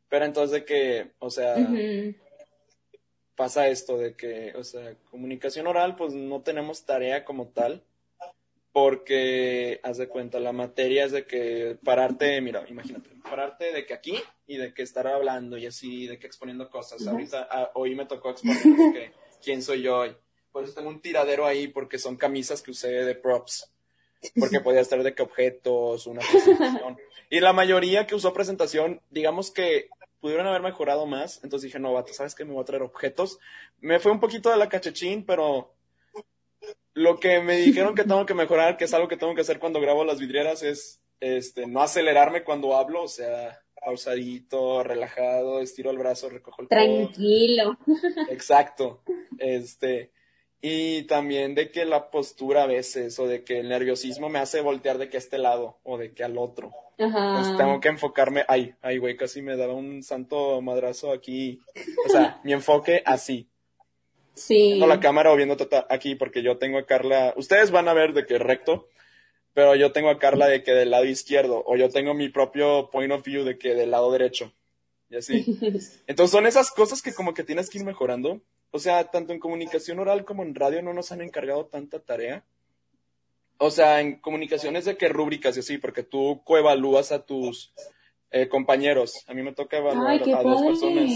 [0.09, 1.55] Pero entonces de que, o sea,
[3.35, 7.85] pasa esto de que, o sea, comunicación oral pues no tenemos tarea como tal
[8.77, 13.95] porque, haz de cuenta, la materia es de que pararte, mira, imagínate, pararte de que
[13.95, 17.07] aquí y de que estar hablando y así, de que exponiendo cosas.
[17.07, 18.63] Ahorita, ah, hoy me tocó exponer
[18.93, 19.13] que,
[19.43, 20.15] quién soy yo hoy.
[20.53, 23.73] Por eso tengo un tiradero ahí porque son camisas que usé de props.
[24.39, 26.99] Porque podía estar de que objetos, una presentación.
[27.31, 29.89] Y la mayoría que usó presentación, digamos que
[30.21, 31.43] pudieron haber mejorado más.
[31.43, 32.45] Entonces dije, no, vato, ¿sabes qué?
[32.45, 33.39] Me voy a traer objetos.
[33.81, 35.76] Me fue un poquito de la cachechín, pero
[36.97, 39.59] lo que me dijeron que tengo que mejorar, que es algo que tengo que hacer
[39.59, 45.91] cuando grabo las vidrieras, es este, no acelerarme cuando hablo, o sea, pausadito, relajado, estiro
[45.91, 47.79] el brazo, recojo el Tranquilo.
[48.31, 49.03] Exacto.
[49.39, 50.11] Este,
[50.63, 54.63] y también de que la postura a veces, o de que el nerviosismo me hace
[54.63, 56.73] voltear de que a este lado, o de que al otro.
[56.99, 57.59] Ajá.
[57.59, 61.61] tengo que enfocarme, ay, ay, güey, casi me daba un santo madrazo aquí.
[62.07, 63.51] O sea, mi enfoque así.
[64.37, 64.69] Sí.
[64.69, 65.57] Viendo la cámara o viendo
[65.89, 68.89] aquí porque yo tengo a Carla, ustedes van a ver de que recto,
[69.55, 72.91] pero yo tengo a Carla de que del lado izquierdo o yo tengo mi propio
[72.91, 74.53] point of view de que del lado derecho.
[75.09, 75.59] Y así.
[76.07, 78.43] Entonces son esas cosas que como que tienes que ir mejorando.
[78.71, 82.45] O sea, tanto en comunicación oral como en radio no nos han encargado tanta tarea.
[83.57, 87.73] O sea, en comunicaciones de que rúbricas y así, porque tú coevalúas a tus
[88.37, 89.25] eh, compañeros.
[89.29, 91.11] A mí me toca evaluar a dos personas.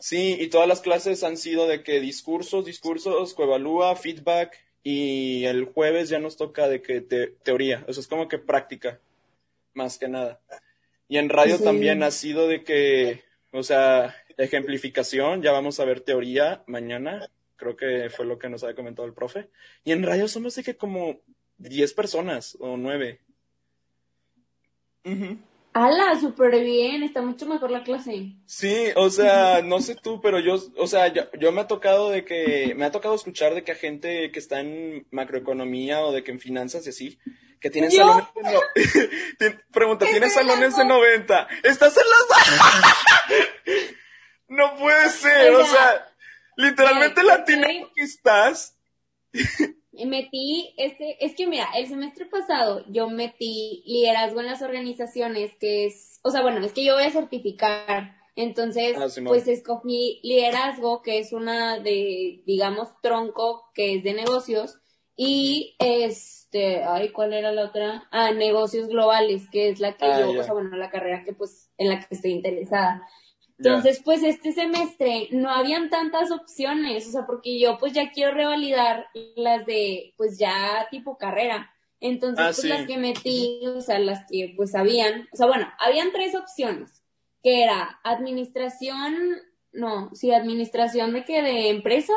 [0.00, 5.64] Sí, y todas las clases han sido de que discursos, discursos, coevalúa, feedback, y el
[5.64, 7.84] jueves ya nos toca de que teoría.
[7.88, 9.00] Eso es como que práctica,
[9.72, 10.40] más que nada.
[11.08, 16.00] Y en radio también ha sido de que, o sea, ejemplificación, ya vamos a ver
[16.00, 19.48] teoría mañana, creo que fue lo que nos había comentado el profe.
[19.84, 21.20] Y en radio somos de que como
[21.56, 23.20] 10 personas o 9.
[25.78, 26.18] ¡Hala!
[26.18, 28.32] Súper bien, está mucho mejor la clase.
[28.46, 32.24] Sí, o sea, no sé tú, pero yo, o sea, yo, me ha tocado de
[32.24, 36.24] que, me ha tocado escuchar de que a gente que está en macroeconomía o de
[36.24, 37.18] que en finanzas y así,
[37.60, 39.60] que tienen salones de no...
[39.72, 41.48] Pregunta, ¿tienes salones de 90?
[41.62, 43.46] ¿Estás en las...
[44.48, 46.12] no puede ser, o sea,
[46.56, 48.77] literalmente la que estás
[50.06, 55.86] metí este, es que mira, el semestre pasado yo metí liderazgo en las organizaciones, que
[55.86, 61.02] es, o sea, bueno, es que yo voy a certificar, entonces, ah, pues escogí liderazgo,
[61.02, 64.78] que es una de, digamos, tronco, que es de negocios,
[65.16, 68.06] y este, ay, ¿cuál era la otra?
[68.12, 71.32] Ah, negocios globales, que es la que ah, yo, o sea, bueno, la carrera que
[71.32, 73.02] pues, en la que estoy interesada.
[73.58, 78.32] Entonces, pues este semestre no habían tantas opciones, o sea, porque yo pues ya quiero
[78.32, 81.72] revalidar las de pues ya tipo carrera.
[82.00, 85.68] Entonces, ah, pues las que metí, o sea, las que pues habían, o sea, bueno,
[85.80, 87.02] habían tres opciones,
[87.42, 89.38] que era administración,
[89.72, 92.16] no, sí, administración de que de empresas,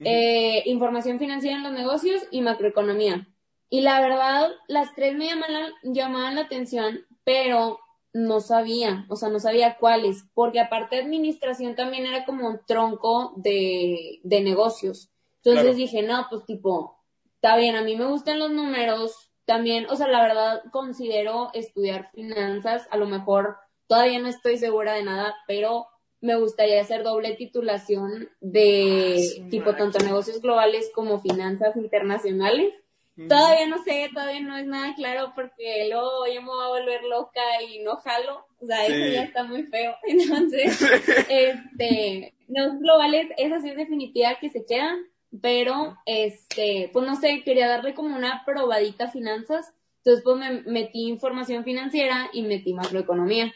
[0.00, 3.28] eh, información financiera en los negocios y macroeconomía.
[3.70, 7.78] Y la verdad, las tres me llamaban, llamaban la atención, pero
[8.16, 13.34] no sabía, o sea, no sabía cuáles, porque aparte administración también era como un tronco
[13.36, 15.10] de, de negocios.
[15.44, 16.96] Entonces dije, no, pues tipo,
[17.34, 22.10] está bien, a mí me gustan los números, también, o sea, la verdad considero estudiar
[22.12, 25.86] finanzas, a lo mejor todavía no estoy segura de nada, pero
[26.22, 32.72] me gustaría hacer doble titulación de tipo tanto negocios globales como finanzas internacionales.
[33.16, 37.02] Todavía no sé, todavía no es nada claro porque luego yo me voy a volver
[37.04, 38.46] loca y no jalo.
[38.60, 39.94] O sea, eso ya está muy feo.
[40.02, 40.82] Entonces,
[41.28, 44.98] este, los globales, esa sí es definitiva que se quedan,
[45.40, 49.72] pero este, pues no sé, quería darle como una probadita a finanzas.
[49.98, 53.52] Entonces, pues me metí información financiera y metí macroeconomía.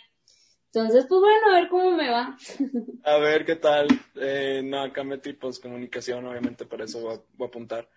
[0.73, 2.37] Entonces, pues bueno, a ver cómo me va.
[3.05, 3.88] A ver qué tal.
[4.14, 7.88] Eh, no, acá metí pues comunicación, obviamente, para eso voy a, apuntar.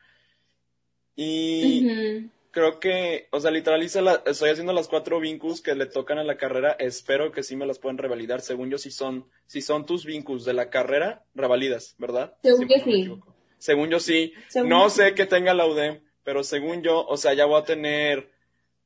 [1.16, 6.24] Y creo que, o sea, literal estoy haciendo las cuatro vincus que le tocan a
[6.24, 6.76] la carrera.
[6.80, 8.42] Espero que sí me las puedan revalidar.
[8.42, 12.36] Según yo, si son, si son tus vincus de la carrera, revalidas, ¿verdad?
[12.44, 13.12] Según que sí.
[13.58, 14.34] según yo sí.
[14.64, 18.30] no sé que tenga la UDEM, pero según yo, o sea, ya voy a tener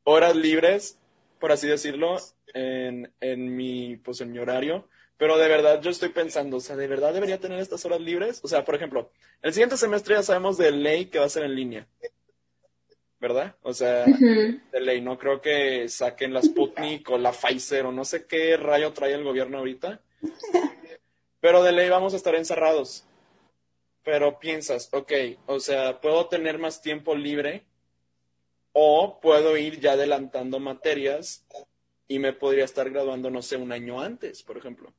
[0.03, 0.97] horas libres,
[1.39, 2.17] por así decirlo,
[2.53, 4.87] en, en, mi, pues, en mi horario.
[5.17, 8.39] Pero de verdad yo estoy pensando, o sea, ¿de verdad debería tener estas horas libres?
[8.43, 9.11] O sea, por ejemplo,
[9.41, 11.87] el siguiente semestre ya sabemos de ley que va a ser en línea.
[13.19, 13.55] ¿Verdad?
[13.63, 18.05] O sea, de ley, no creo que saquen la Sputnik o la Pfizer o no
[18.05, 20.01] sé qué rayo trae el gobierno ahorita.
[21.39, 23.05] Pero de ley vamos a estar encerrados.
[24.03, 25.11] Pero piensas, ok,
[25.47, 27.65] o sea, puedo tener más tiempo libre
[28.71, 31.45] o puedo ir ya adelantando materias
[32.07, 34.93] y me podría estar graduando, no sé, un año antes, por ejemplo.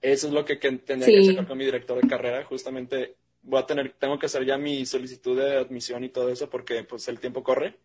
[0.00, 2.44] Eso es lo que, tendría que hacer con mi director de carrera.
[2.44, 6.50] Justamente voy a tener, tengo que hacer ya mi solicitud de admisión y todo eso
[6.50, 7.78] porque pues el tiempo corre.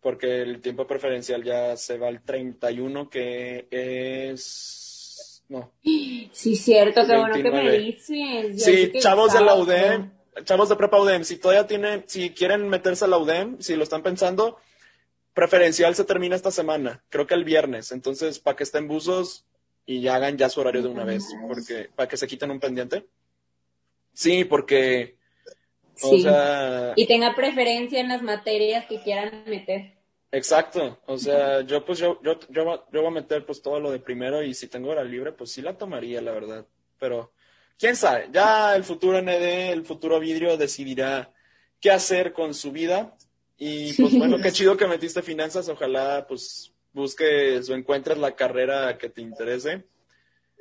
[0.00, 5.44] Porque el tiempo preferencial ya se va al 31, que es...
[5.48, 5.72] No.
[5.82, 8.64] Sí, cierto, qué bueno que me dices.
[8.64, 10.10] sí, chavos de la UDEM,
[10.44, 13.84] chavos de prepa UDEM, si todavía tienen, si quieren meterse a la UDEM, si lo
[13.84, 14.56] están pensando,
[15.34, 17.92] preferencial se termina esta semana, creo que el viernes.
[17.92, 19.44] Entonces, para que estén buzos
[19.86, 22.58] y ya hagan ya su horario de una vez, porque para que se quiten un
[22.58, 23.06] pendiente.
[24.12, 25.16] Sí, porque
[26.02, 29.94] o sea, y tenga preferencia en las materias que quieran meter.
[30.30, 33.90] Exacto, o sea, yo pues yo, yo, yo, yo voy a meter pues todo lo
[33.90, 36.66] de primero y si tengo hora libre pues sí la tomaría, la verdad.
[36.98, 37.32] Pero
[37.78, 41.32] quién sabe, ya el futuro ND, el futuro vidrio decidirá
[41.80, 43.14] qué hacer con su vida
[43.58, 45.68] y pues bueno, qué chido que metiste finanzas.
[45.68, 49.84] Ojalá pues busques o encuentres la carrera que te interese.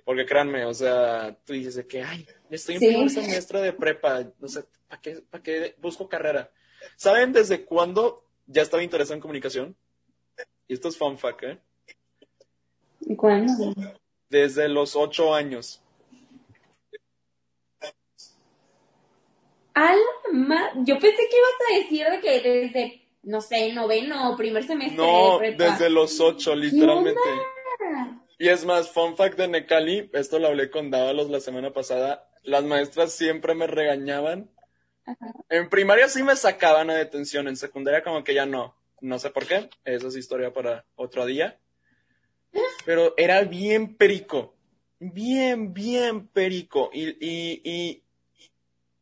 [0.03, 4.23] Porque créanme, o sea, tú dices de que, ay, estoy en primer semestre de prepa,
[4.39, 6.51] no sé, ¿para qué, ¿para qué busco carrera?
[6.95, 9.75] ¿Saben desde cuándo ya estaba interesado en comunicación?
[10.67, 11.59] Y esto es fun fact, ¿eh?
[13.15, 13.73] ¿Cuándo?
[14.29, 15.81] Desde los ocho años.
[19.73, 24.63] Alma, yo pensé que ibas a decir de que desde, no sé, noveno o primer
[24.63, 24.97] semestre.
[24.97, 27.19] No, desde los ocho, literalmente.
[28.41, 32.27] Y es más, fun fact de Necali, esto lo hablé con Dávalos la semana pasada,
[32.41, 34.49] las maestras siempre me regañaban.
[35.47, 38.75] En primaria sí me sacaban a detención, en secundaria como que ya no.
[38.99, 41.59] No sé por qué, eso es historia para otro día.
[42.83, 44.55] Pero era bien perico,
[44.97, 46.89] bien, bien perico.
[46.93, 48.03] Y, y, y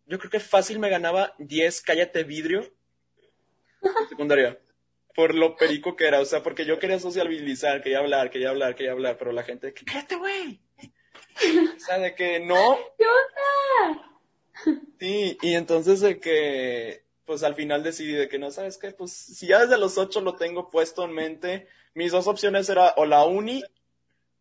[0.06, 2.60] yo creo que fácil me ganaba 10 cállate vidrio
[3.82, 4.60] en secundaria.
[5.16, 8.76] Por lo perico que era, o sea, porque yo quería sociabilizar, quería hablar, quería hablar,
[8.76, 10.62] quería hablar, pero la gente, que cállate, güey.
[11.76, 12.78] O sea, de que no.
[12.98, 14.20] ¿Qué onda?
[15.00, 18.92] Sí, y entonces de que, pues al final decidí de que no, ¿sabes qué?
[18.92, 22.92] Pues si ya desde los ocho lo tengo puesto en mente, mis dos opciones eran
[22.98, 23.64] o la uni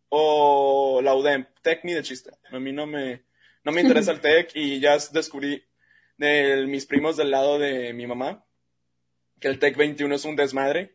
[0.09, 1.47] o la UDEM.
[1.63, 2.31] Tech me de chiste.
[2.51, 3.25] A mí no me,
[3.65, 5.65] no me interesa el tech y ya descubrí
[6.17, 8.45] de mis primos del lado de mi mamá
[9.41, 10.95] que el tech 21 es un desmadre.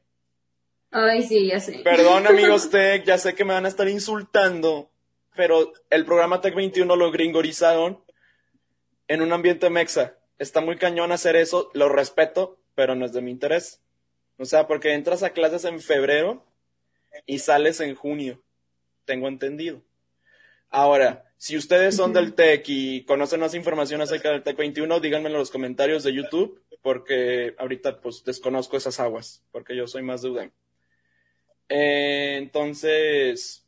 [0.91, 1.79] Ay, sí, ya sé.
[1.83, 4.91] Perdón, amigos tech, ya sé que me van a estar insultando,
[5.35, 8.03] pero el programa Tech 21 lo gringorizaron
[9.07, 10.17] en un ambiente mexa.
[10.37, 13.81] Está muy cañón hacer eso, lo respeto, pero no es de mi interés.
[14.37, 16.45] O sea, porque entras a clases en febrero
[17.25, 18.43] y sales en junio.
[19.05, 19.81] Tengo entendido.
[20.69, 25.27] Ahora, si ustedes son del TEC y conocen más información acerca del TEC 21, díganme
[25.27, 30.21] en los comentarios de YouTube, porque ahorita pues desconozco esas aguas, porque yo soy más
[30.21, 30.51] de UDEM.
[31.69, 33.65] Eh, entonces,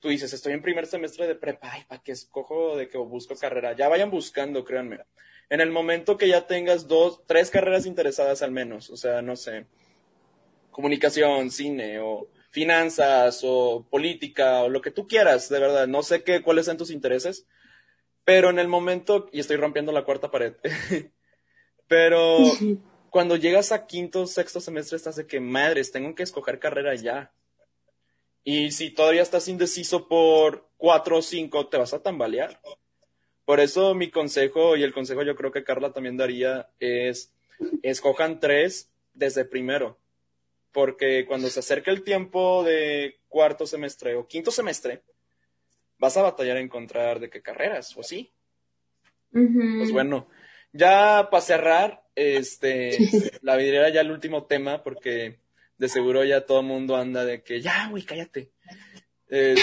[0.00, 3.36] tú dices, estoy en primer semestre de prepa, ay, ¿para qué escojo de que busco
[3.36, 3.74] carrera?
[3.74, 4.98] Ya vayan buscando, créanme.
[5.48, 9.36] En el momento que ya tengas dos, tres carreras interesadas al menos, o sea, no
[9.36, 9.66] sé,
[10.72, 15.86] comunicación, cine o finanzas o política o lo que tú quieras, de verdad.
[15.86, 17.46] No sé qué, cuáles son tus intereses,
[18.24, 20.54] pero en el momento, y estoy rompiendo la cuarta pared,
[21.90, 22.38] pero
[23.10, 27.32] cuando llegas a quinto, sexto semestre, estás de que madres, tengo que escoger carrera ya.
[28.44, 32.60] Y si todavía estás indeciso por cuatro o cinco, te vas a tambalear.
[33.44, 37.34] Por eso mi consejo, y el consejo yo creo que Carla también daría, es
[37.82, 39.98] escojan tres desde primero.
[40.70, 45.02] Porque cuando se acerca el tiempo de cuarto semestre o quinto semestre,
[45.98, 48.30] vas a batallar a encontrar de qué carreras, ¿o sí?
[49.32, 50.28] Pues bueno,
[50.72, 52.98] ya para cerrar, este,
[53.42, 55.38] la vidriera ya el último tema, porque
[55.78, 58.50] de seguro ya todo el mundo anda de que, ya, güey, cállate.
[59.28, 59.62] Este,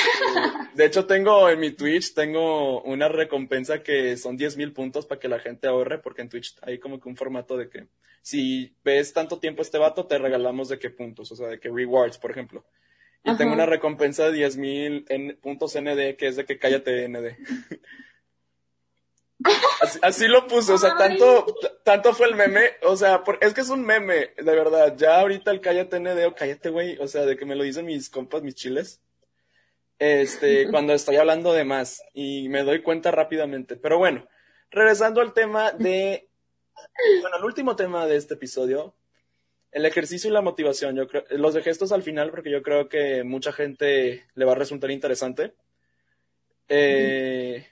[0.75, 5.19] de hecho, tengo en mi Twitch, tengo una recompensa que son 10 mil puntos para
[5.19, 7.87] que la gente ahorre, porque en Twitch hay como que un formato de que
[8.21, 11.69] si ves tanto tiempo este vato, te regalamos de qué puntos, o sea, de qué
[11.69, 12.65] rewards, por ejemplo.
[13.23, 15.05] Y tengo una recompensa de 10 mil
[15.41, 17.37] puntos ND, que es de que cállate ND.
[20.01, 21.45] Así, lo puse, o sea, tanto,
[21.83, 24.95] tanto fue el meme, o sea, es que es un meme, de verdad.
[24.97, 27.85] Ya ahorita el cállate ND o cállate, güey, o sea, de que me lo dicen
[27.85, 29.01] mis compas, mis chiles
[29.99, 33.75] este, cuando estoy hablando de más y me doy cuenta rápidamente.
[33.75, 34.27] Pero bueno,
[34.71, 36.29] regresando al tema de,
[37.21, 38.95] bueno, el último tema de este episodio,
[39.71, 40.95] el ejercicio y la motivación.
[40.95, 44.53] Yo creo, los de gestos al final porque yo creo que mucha gente le va
[44.53, 45.53] a resultar interesante.
[46.69, 47.67] Eh,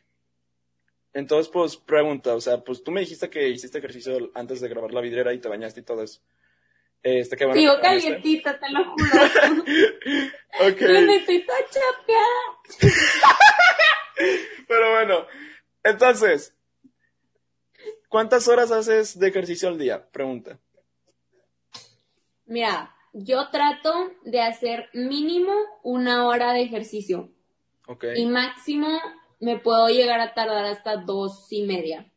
[1.16, 4.94] entonces, pues pregunta, o sea, pues tú me dijiste que hiciste ejercicio antes de grabar
[4.94, 6.20] la vidriera y te bañaste y todo eso.
[7.02, 9.06] Este, bueno, Sigo calientita, te lo juro.
[10.68, 10.78] ok.
[14.68, 15.26] Pero bueno,
[15.84, 16.54] entonces,
[18.10, 20.06] ¿cuántas horas haces de ejercicio al día?
[20.12, 20.60] Pregunta.
[22.44, 27.32] Mira, yo trato de hacer mínimo una hora de ejercicio.
[27.88, 28.04] Ok.
[28.18, 29.00] Y máximo
[29.46, 32.12] me puedo llegar a tardar hasta dos y media.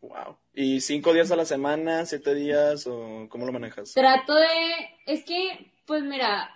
[0.00, 0.38] Wow.
[0.54, 3.92] ¿Y cinco días a la semana, siete días o cómo lo manejas?
[3.92, 4.46] Trato de,
[5.06, 6.50] es que, pues mira,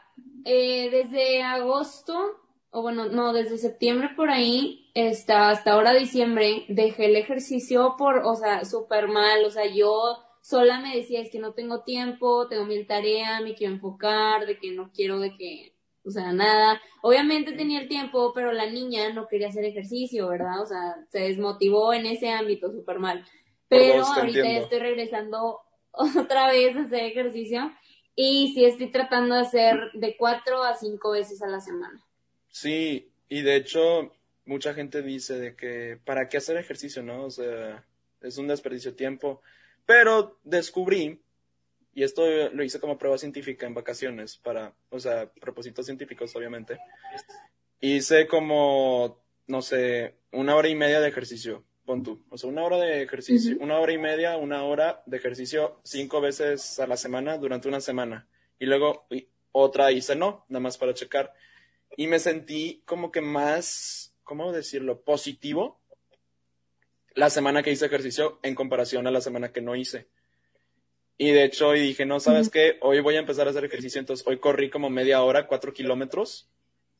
[0.47, 7.07] eh, desde agosto, o bueno, no, desde septiembre por ahí, hasta, hasta ahora diciembre, dejé
[7.07, 11.39] el ejercicio por, o sea, súper mal, o sea, yo sola me decía, es que
[11.39, 15.75] no tengo tiempo, tengo mil tarea, me quiero enfocar, de que no quiero de que,
[16.09, 16.81] o sea, nada.
[17.03, 20.61] Obviamente tenía el tiempo, pero la niña no quería hacer ejercicio, ¿verdad?
[20.63, 23.25] O sea, se desmotivó en ese ámbito súper mal.
[23.69, 25.61] Pero ahorita ya estoy regresando
[25.93, 27.71] otra vez a hacer ejercicio
[28.15, 32.05] y sí estoy tratando de hacer de cuatro a cinco veces a la semana.
[32.51, 34.13] Sí, y de hecho
[34.45, 37.25] mucha gente dice de que para qué hacer ejercicio, ¿no?
[37.25, 37.85] O sea,
[38.23, 39.43] es un desperdicio de tiempo.
[39.87, 41.21] Pero descubrí,
[41.99, 42.23] y esto
[42.53, 46.79] lo hice como prueba científica en vacaciones, para, o sea, propósitos científicos, obviamente.
[47.81, 52.63] Hice como, no sé, una hora y media de ejercicio pon tú, o sea, una
[52.63, 56.97] hora de ejercicio, una hora y media, una hora de ejercicio cinco veces a la
[56.97, 58.29] semana durante una semana.
[58.61, 59.09] Y luego
[59.51, 61.35] otra hice no, nada más para checar.
[61.97, 65.01] Y me sentí como que más, ¿cómo decirlo?
[65.01, 65.81] Positivo
[67.17, 70.07] la semana que hice ejercicio en comparación a la semana que no hice.
[71.19, 72.79] Y de hecho, hoy dije, no, ¿sabes qué?
[72.81, 76.49] Hoy voy a empezar a hacer ejercicio, entonces hoy corrí como media hora, cuatro kilómetros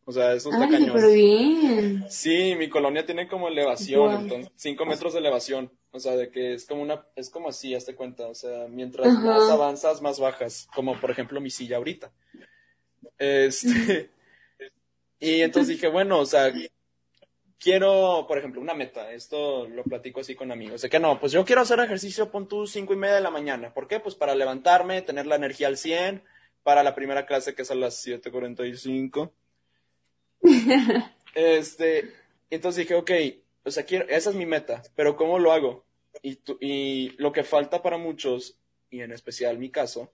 [0.09, 2.07] o sea, eso está Ay, Pero bien.
[2.09, 5.71] Sí, mi colonia tiene como elevación, entonces, cinco metros de elevación.
[5.91, 8.27] O sea, de que es como una, es como así, hazte cuenta.
[8.27, 10.67] O sea, mientras más avanzas, más bajas.
[10.75, 12.11] Como por ejemplo mi silla ahorita.
[13.19, 14.09] Este.
[15.21, 16.55] y entonces dije, bueno, o sea,
[17.59, 19.13] quiero, por ejemplo, una meta.
[19.13, 20.83] Esto lo platico así con amigos.
[20.83, 23.31] De que no, pues yo quiero hacer ejercicio, pon tú cinco y media de la
[23.31, 23.73] mañana.
[23.75, 24.01] ¿Por qué?
[24.01, 26.23] Pues para levantarme, tener la energía al 100,
[26.63, 29.33] para la primera clase que es a las 7.45
[31.35, 32.15] este,
[32.51, 33.11] entonces dije, ok,
[33.65, 35.85] o sea, quiero, esa es mi meta, pero ¿cómo lo hago?
[36.23, 38.59] Y, y lo que falta para muchos,
[38.91, 40.13] y en especial mi caso,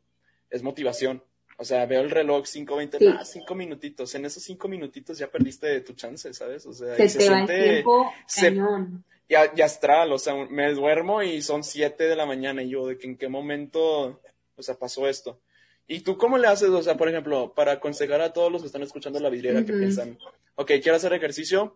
[0.50, 1.22] es motivación.
[1.56, 3.06] O sea, veo el reloj 5.20, sí.
[3.06, 4.14] ah, cinco minutitos.
[4.14, 6.66] En esos cinco minutitos ya perdiste tu chance, ¿sabes?
[6.66, 9.04] O sea, se, te va el tiempo cañón.
[9.28, 12.86] Ya, ya astral, o sea, me duermo y son 7 de la mañana y yo,
[12.86, 14.20] de que en qué momento,
[14.54, 15.40] o sea, pasó esto.
[15.86, 18.66] ¿Y tú cómo le haces, o sea, por ejemplo, para aconsejar a todos los que
[18.66, 20.18] están escuchando la vidriera que piensan,
[20.56, 21.74] ok, quiero hacer ejercicio,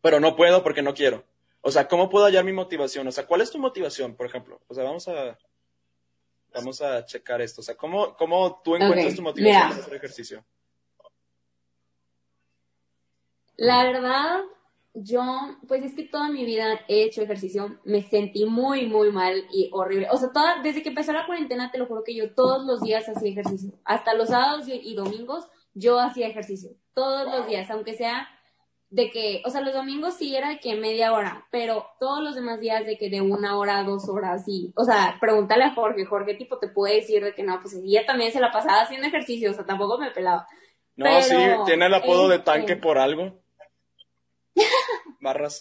[0.00, 1.24] pero no puedo porque no quiero?
[1.60, 3.06] O sea, ¿cómo puedo hallar mi motivación?
[3.06, 4.60] O sea, ¿cuál es tu motivación, por ejemplo?
[4.68, 5.36] O sea, vamos a,
[6.56, 7.60] vamos a checar esto.
[7.60, 10.44] O sea, ¿cómo, cómo tú encuentras tu motivación para hacer ejercicio?
[13.56, 14.40] La verdad,
[14.94, 15.22] yo,
[15.68, 19.70] pues es que toda mi vida he hecho ejercicio, me sentí muy, muy mal y
[19.72, 20.08] horrible.
[20.10, 22.80] O sea, toda, desde que empezó la cuarentena, te lo juro que yo todos los
[22.80, 23.78] días hacía ejercicio.
[23.84, 26.70] Hasta los sábados y, domingos yo hacía ejercicio.
[26.94, 28.28] Todos los días, aunque sea
[28.90, 32.34] de que, o sea, los domingos sí era de que media hora, pero todos los
[32.34, 36.04] demás días de que de una hora, dos horas, y, o sea, pregúntale a Jorge,
[36.04, 39.08] Jorge tipo te puede decir de que no, pues ella también se la pasaba haciendo
[39.08, 40.46] ejercicio, o sea, tampoco me pelaba.
[40.94, 41.34] No, sí,
[41.66, 43.38] tiene el apodo de tanque este por algo.
[45.20, 45.60] Barras.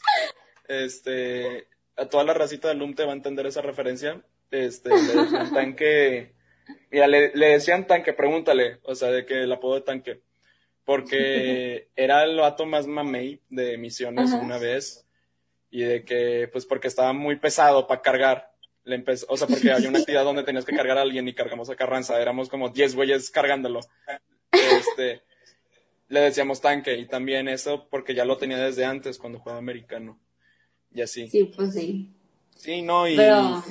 [0.67, 1.67] Este,
[1.97, 4.23] a toda la racita de LUM te va a entender esa referencia.
[4.51, 6.34] este, le decían tanque,
[6.89, 10.21] mira, le, le decían tanque, pregúntale, o sea, de que el apodo de tanque,
[10.86, 14.43] porque era el vato más mamey de misiones Ajá.
[14.43, 15.05] una vez,
[15.69, 18.53] y de que, pues porque estaba muy pesado para cargar,
[18.86, 21.33] le empezó, o sea, porque había una actividad donde tenías que cargar a alguien y
[21.33, 23.81] cargamos a Carranza, éramos como 10 güeyes cargándolo,
[24.51, 25.23] este,
[26.07, 30.19] le decíamos tanque, y también eso porque ya lo tenía desde antes, cuando jugaba americano,
[30.93, 31.27] y así.
[31.27, 32.13] Sí, pues sí.
[32.55, 33.17] Sí, no, y...
[33.17, 33.63] Pero-.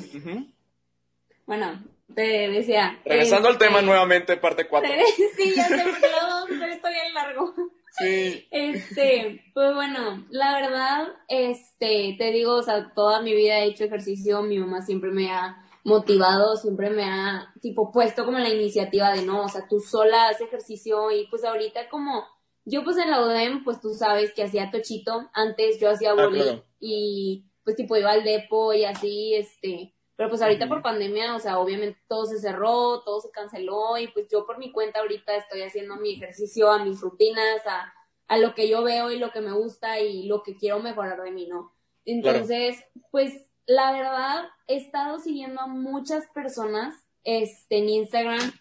[1.46, 1.82] Bueno,
[2.14, 3.00] te decía.
[3.04, 4.90] Regresando al este, tema nuevamente, parte 4.
[5.36, 5.84] Sí, ya sé,
[6.48, 7.54] pero esto bien largo.
[7.96, 13.66] Sí, Este, pues bueno, la verdad, este, te digo, o sea, toda mi vida he
[13.66, 18.48] hecho ejercicio, mi mamá siempre me ha motivado, siempre me ha, tipo, puesto como la
[18.48, 22.24] iniciativa de no, o sea, tú sola haces ejercicio y pues ahorita como,
[22.64, 26.28] yo pues en la UDEM, pues tú sabes que hacía tochito, antes yo hacía Ah,
[26.32, 26.64] claro.
[26.80, 31.40] y pues tipo iba al depo y así, este, pero pues ahorita por pandemia, o
[31.40, 35.36] sea, obviamente todo se cerró, todo se canceló y pues yo por mi cuenta ahorita
[35.36, 37.92] estoy haciendo mi ejercicio, a mis rutinas, a,
[38.28, 41.20] a lo que yo veo y lo que me gusta y lo que quiero mejorar
[41.22, 41.72] de mí, ¿no?
[42.04, 43.32] Entonces, pues
[43.66, 46.94] la verdad, he estado siguiendo a muchas personas
[47.24, 48.52] este, en Instagram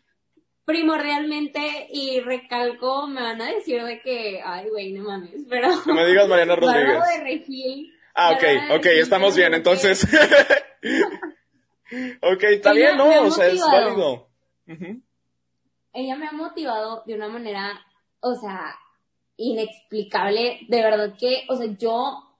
[0.66, 5.70] primordialmente y recalco, me van a decir de que, ay, güey, no mames, pero...
[5.86, 6.99] no me digas Mariana Rodríguez.
[6.99, 10.08] Bárbaro de Regil, Ah, ok, ok, estamos bien, entonces.
[12.22, 13.24] ok, está bien, ¿no?
[13.24, 14.28] O sea, es válido.
[15.94, 17.80] Ella me ha motivado de una manera,
[18.20, 18.76] o sea,
[19.38, 22.34] inexplicable, de verdad que, o sea, yo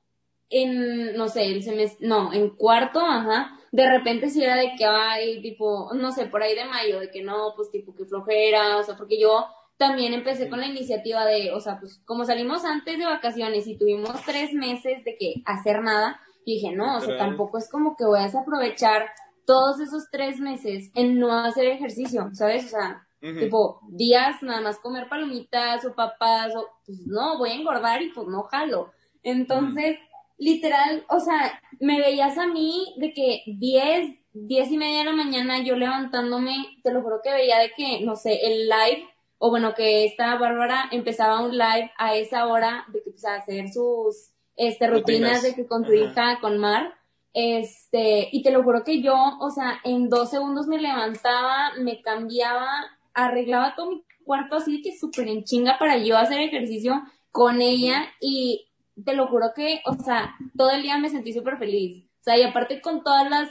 [0.49, 4.86] en, no sé, el semestre, no, en cuarto, ajá, de repente si era de que
[4.86, 8.78] hay, tipo, no sé, por ahí de mayo, de que no, pues tipo que flojera,
[8.78, 9.47] o sea, porque yo
[9.78, 13.78] también empecé con la iniciativa de, o sea, pues como salimos antes de vacaciones y
[13.78, 17.95] tuvimos tres meses de que hacer nada, y dije, no, o sea, tampoco es como
[17.95, 19.10] que voy a aprovechar
[19.46, 22.66] todos esos tres meses en no hacer ejercicio, ¿sabes?
[22.66, 23.08] O sea,
[23.39, 28.10] tipo, días nada más comer palomitas o papas, o pues no, voy a engordar y
[28.10, 28.91] pues no jalo.
[29.24, 29.98] Entonces,
[30.38, 35.14] literal, o sea, me veías a mí de que 10, 10 y media de la
[35.14, 39.50] mañana yo levantándome, te lo juro que veía de que, no sé, el live, o
[39.50, 43.70] bueno, que esta Bárbara empezaba un live a esa hora de que, pues, a hacer
[43.70, 45.44] sus, este, rutinas, Rutinas.
[45.44, 46.94] de que con su hija, con Mar,
[47.34, 52.01] este, y te lo juro que yo, o sea, en dos segundos me levantaba, me
[52.01, 52.67] cambiaba,
[53.13, 57.61] arreglaba todo mi cuarto así de que súper en chinga para yo hacer ejercicio con
[57.61, 58.67] ella y
[59.03, 62.05] te lo juro que, o sea, todo el día me sentí súper feliz.
[62.21, 63.49] O sea, y aparte con todas las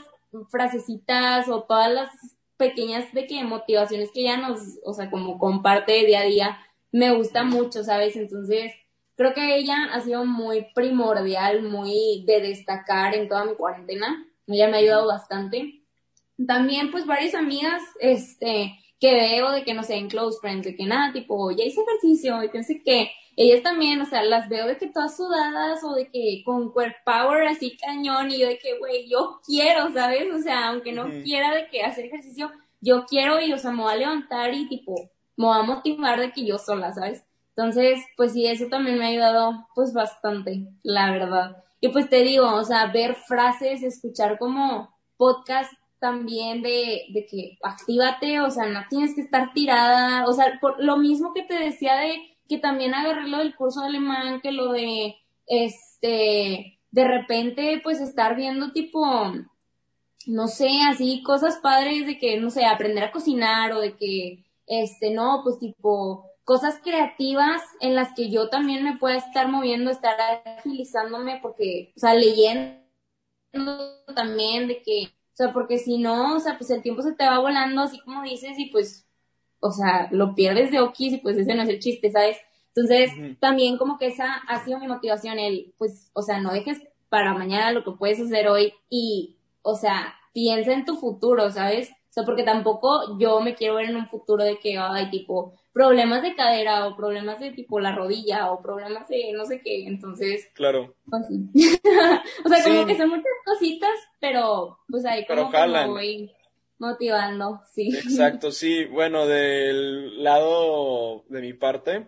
[0.49, 2.09] frasecitas o todas las
[2.57, 6.57] pequeñas de que motivaciones que ella nos, o sea, como comparte día a día,
[6.91, 8.15] me gusta mucho, ¿sabes?
[8.15, 8.71] Entonces,
[9.15, 14.25] creo que ella ha sido muy primordial, muy de destacar en toda mi cuarentena.
[14.47, 15.83] Ella me ha ayudado bastante.
[16.47, 20.75] También, pues, varias amigas, este, que veo de que, no sé, en close friends, de
[20.75, 24.67] que nada, tipo, ya hice ejercicio y pensé que ellas también, o sea, las veo
[24.67, 28.59] de que todas sudadas o de que con core power así cañón y yo de
[28.59, 30.31] que, güey, yo quiero, ¿sabes?
[30.33, 33.81] O sea, aunque no quiera de que hacer ejercicio, yo quiero y, o sea, me
[33.81, 34.95] voy a levantar y tipo,
[35.35, 37.25] me voy a motivar de que yo sola, ¿sabes?
[37.55, 41.63] Entonces, pues sí, eso también me ha ayudado, pues bastante, la verdad.
[41.79, 47.57] Y pues te digo, o sea, ver frases, escuchar como podcast también de, de que
[47.61, 51.53] actívate, o sea, no tienes que estar tirada, o sea, por lo mismo que te
[51.53, 52.17] decía de
[52.49, 55.15] que también agarré lo del curso de alemán, que lo de,
[55.47, 59.31] este, de repente, pues estar viendo tipo,
[60.27, 64.43] no sé, así cosas padres de que, no sé, aprender a cocinar o de que,
[64.67, 69.91] este, no, pues tipo, cosas creativas en las que yo también me pueda estar moviendo,
[69.91, 70.15] estar
[70.45, 72.81] agilizándome porque, o sea, leyendo
[74.15, 77.25] también de que, o sea, porque si no, o sea, pues el tiempo se te
[77.25, 79.07] va volando así como dices y pues,
[79.59, 82.37] o sea, lo pierdes de okis y pues ese no es el chiste, ¿sabes?
[82.75, 86.81] Entonces, también como que esa ha sido mi motivación, el, pues, o sea, no dejes
[87.07, 91.91] para mañana lo que puedes hacer hoy y, o sea, piensa en tu futuro, ¿sabes?
[91.91, 95.53] O sea, porque tampoco yo me quiero ver en un futuro de que, ay, tipo,
[95.73, 99.85] problemas de cadera o problemas de tipo la rodilla o problemas de no sé qué,
[99.87, 100.95] entonces, Claro.
[101.09, 101.49] pues sí.
[102.45, 105.89] o sea, como que son muchas cositas, pero pues ahí Pero como que me jalan.
[105.89, 106.31] voy
[106.77, 107.89] motivando, sí.
[107.95, 108.85] Exacto, sí.
[108.85, 112.07] Bueno, del lado de mi parte,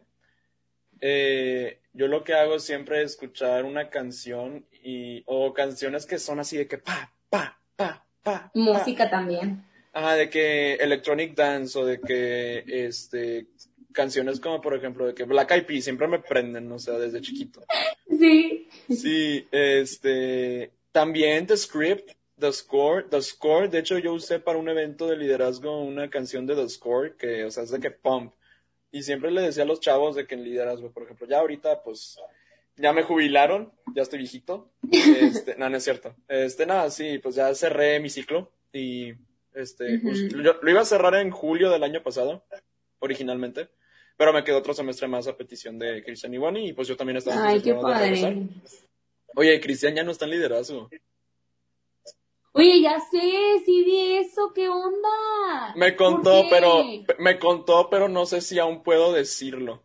[1.01, 6.39] eh, yo lo que hago siempre es escuchar una canción y, o canciones que son
[6.39, 8.41] así de que pa, pa, pa, pa.
[8.41, 8.51] pa.
[8.53, 9.65] Música también.
[9.95, 13.47] Ajá, de que electronic dance o de que, este,
[13.93, 17.21] canciones como por ejemplo de que Black Eyed Peas siempre me prenden, o sea, desde
[17.21, 17.63] chiquito.
[18.09, 18.67] Sí.
[18.89, 23.05] Sí, este, también The Script, The Score.
[23.09, 26.67] The Score, de hecho, yo usé para un evento de liderazgo una canción de The
[26.67, 28.33] Score que, o sea, es de que pump.
[28.91, 31.83] Y siempre le decía a los chavos de que en liderazgo, por ejemplo, ya ahorita,
[31.83, 32.17] pues,
[32.75, 34.73] ya me jubilaron, ya estoy viejito.
[34.91, 36.17] Este, no, no es cierto.
[36.27, 39.13] Este, nada, sí, pues ya cerré mi ciclo y,
[39.55, 42.45] este, pues, lo iba a cerrar en julio del año pasado,
[42.99, 43.69] originalmente.
[44.17, 46.95] Pero me quedó otro semestre más a petición de Cristian y Bonnie y pues yo
[46.95, 47.47] también estaba.
[47.47, 48.47] Ay, qué padre.
[49.35, 50.89] Oye, Cristian ya no está en liderazgo.
[52.53, 53.19] Oye, ya sé,
[53.65, 55.73] sí vi eso, ¿qué onda?
[55.75, 56.85] Me contó, pero
[57.19, 59.83] me contó, pero no sé si aún puedo decirlo.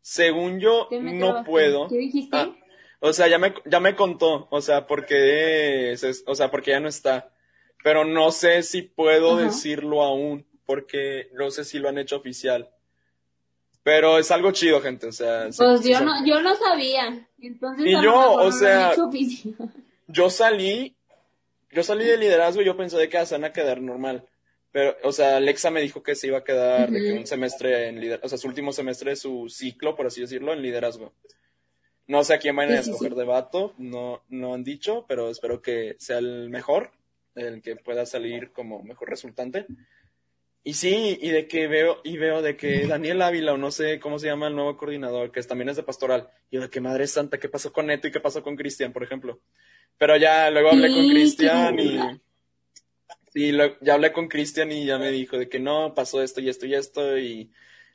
[0.00, 1.88] Según yo, no puedo.
[1.88, 2.36] ¿Qué dijiste?
[2.36, 2.54] Ah,
[3.00, 6.80] o sea, ya me, ya me contó, o sea, porque es, o sea, porque ya
[6.80, 7.32] no está.
[7.82, 12.70] Pero no sé si puedo decirlo aún, porque no sé si lo han hecho oficial.
[13.82, 15.48] Pero es algo chido, gente, o sea.
[15.56, 17.26] Pues yo, no, yo no sabía.
[17.40, 18.92] Entonces, y yo, o sea,
[20.08, 20.94] yo salí,
[21.70, 24.28] yo salí de liderazgo y yo pensé de que se van a quedar normal.
[24.72, 27.88] Pero, o sea, Alexa me dijo que se iba a quedar de que un semestre
[27.88, 31.14] en liderazgo, o sea, su último semestre de su ciclo, por así decirlo, en liderazgo.
[32.06, 35.62] No sé a quién van a escoger de vato, no, no han dicho, pero espero
[35.62, 36.90] que sea el mejor,
[37.38, 39.66] el que pueda salir como mejor resultante.
[40.64, 43.98] Y sí, y de que veo, y veo de que Daniel Ávila, o no sé
[44.00, 47.06] cómo se llama el nuevo coordinador, que también es de pastoral, y de que madre
[47.06, 49.40] santa, ¿qué pasó con Neto y qué pasó con Cristian, por ejemplo?
[49.96, 51.98] Pero ya luego hablé con Cristian y.
[53.32, 56.48] Sí, ya hablé con Cristian y ya me dijo de que no, pasó esto y
[56.48, 57.50] esto y esto y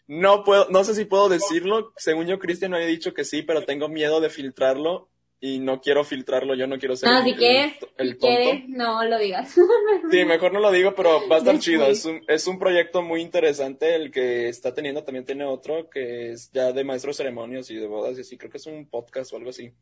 [0.07, 1.93] no puedo, no sé si puedo decirlo.
[1.97, 5.09] Según yo, Cristian me había dicho que sí, pero tengo miedo de filtrarlo
[5.45, 8.63] y no quiero filtrarlo, yo no quiero ser ah, el, el, tonto.
[8.69, 9.53] no lo digas.
[10.09, 11.85] sí, mejor no lo digo, pero va a estar chido.
[11.85, 16.31] Es un, es un proyecto muy interesante el que está teniendo, también tiene otro que
[16.31, 19.33] es ya de maestros ceremonios y de bodas y así, creo que es un podcast
[19.33, 19.73] o algo así.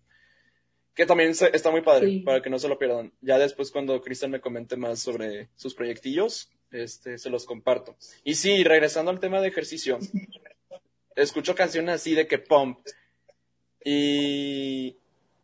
[0.96, 3.14] Que también está muy padre, para que no se lo pierdan.
[3.22, 7.96] Ya después cuando Cristian me comente más sobre sus proyectillos, este, se los comparto.
[8.24, 10.00] Y sí, regresando al tema de ejercicio,
[11.16, 12.80] escucho canciones así de que pump.
[13.86, 15.01] Y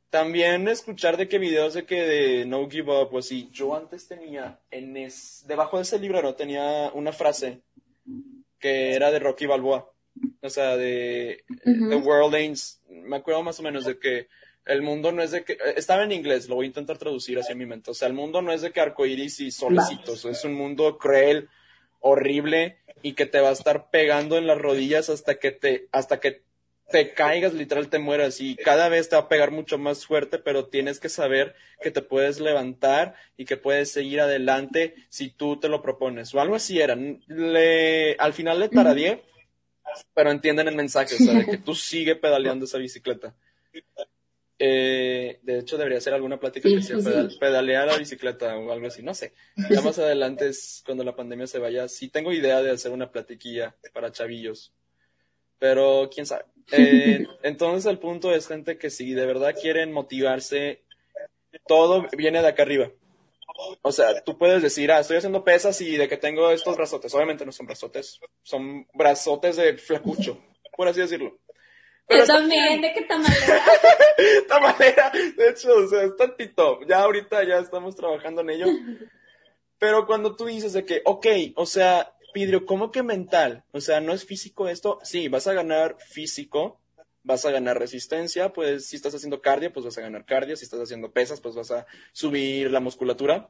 [0.09, 4.07] también escuchar de qué videos de que de No Give Up, pues sí, yo antes
[4.07, 7.61] tenía en es, debajo de ese librero tenía una frase
[8.59, 9.91] que era de Rocky Balboa,
[10.41, 12.57] o sea, de The World Ain't,
[12.89, 14.27] me acuerdo más o menos de que
[14.65, 17.55] el mundo no es de que, estaba en inglés, lo voy a intentar traducir hacia
[17.55, 20.53] mi mente, o sea, el mundo no es de que arcoiris y solecitos, es un
[20.53, 21.49] mundo cruel,
[21.99, 26.19] horrible y que te va a estar pegando en las rodillas hasta que te, hasta
[26.19, 26.46] que
[26.89, 30.39] te caigas, literal te mueras y cada vez te va a pegar mucho más fuerte,
[30.39, 35.59] pero tienes que saber que te puedes levantar y que puedes seguir adelante si tú
[35.59, 36.33] te lo propones.
[36.33, 36.95] O algo así era.
[36.95, 39.23] Le, al final le taradié,
[40.13, 43.35] pero entienden el mensaje, o sea, de que tú sigue pedaleando esa bicicleta.
[44.59, 46.97] Eh, de hecho, debería ser alguna plática que sea
[47.39, 49.33] pedalear la bicicleta o algo así, no sé.
[49.69, 53.11] Ya más adelante, es cuando la pandemia se vaya, sí tengo idea de hacer una
[53.11, 54.73] platiquilla para chavillos
[55.59, 56.45] pero quién sabe.
[56.72, 60.84] Eh, entonces el punto es gente que si de verdad quieren motivarse,
[61.65, 62.91] todo viene de acá arriba.
[63.82, 67.13] O sea, tú puedes decir, ah, estoy haciendo pesas y de que tengo estos brazotes.
[67.15, 70.39] Obviamente no son brazotes, son brazotes de flacucho,
[70.76, 71.39] por así decirlo.
[72.07, 73.63] Pero también, ¿de qué tamalera?
[74.47, 76.80] tamalera, de hecho, o sea, es tantito.
[76.88, 78.65] Ya ahorita ya estamos trabajando en ello.
[79.80, 83.63] Pero cuando tú dices de que, ok, o sea, Vidrio, ¿cómo que mental?
[83.71, 84.99] O sea, ¿no es físico esto?
[85.03, 86.80] Sí, vas a ganar físico,
[87.23, 90.65] vas a ganar resistencia, pues si estás haciendo cardio, pues vas a ganar cardio, si
[90.65, 93.49] estás haciendo pesas, pues vas a subir la musculatura.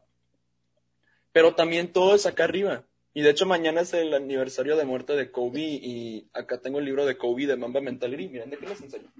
[1.31, 2.85] Pero también todo es acá arriba.
[3.13, 6.85] Y de hecho mañana es el aniversario de muerte de Kobe y acá tengo el
[6.85, 8.29] libro de Kobe de Mamba Mentality.
[8.29, 9.11] Miren, ¿de qué les enseño?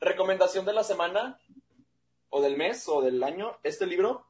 [0.00, 1.38] Recomendación de la semana
[2.30, 4.26] o del mes o del año, este libro,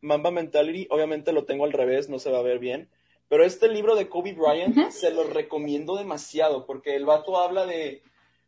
[0.00, 2.88] Mamba Mentality, obviamente lo tengo al revés, no se va a ver bien.
[3.28, 8.02] Pero este libro de Kobe Bryant se lo recomiendo demasiado porque el vato habla de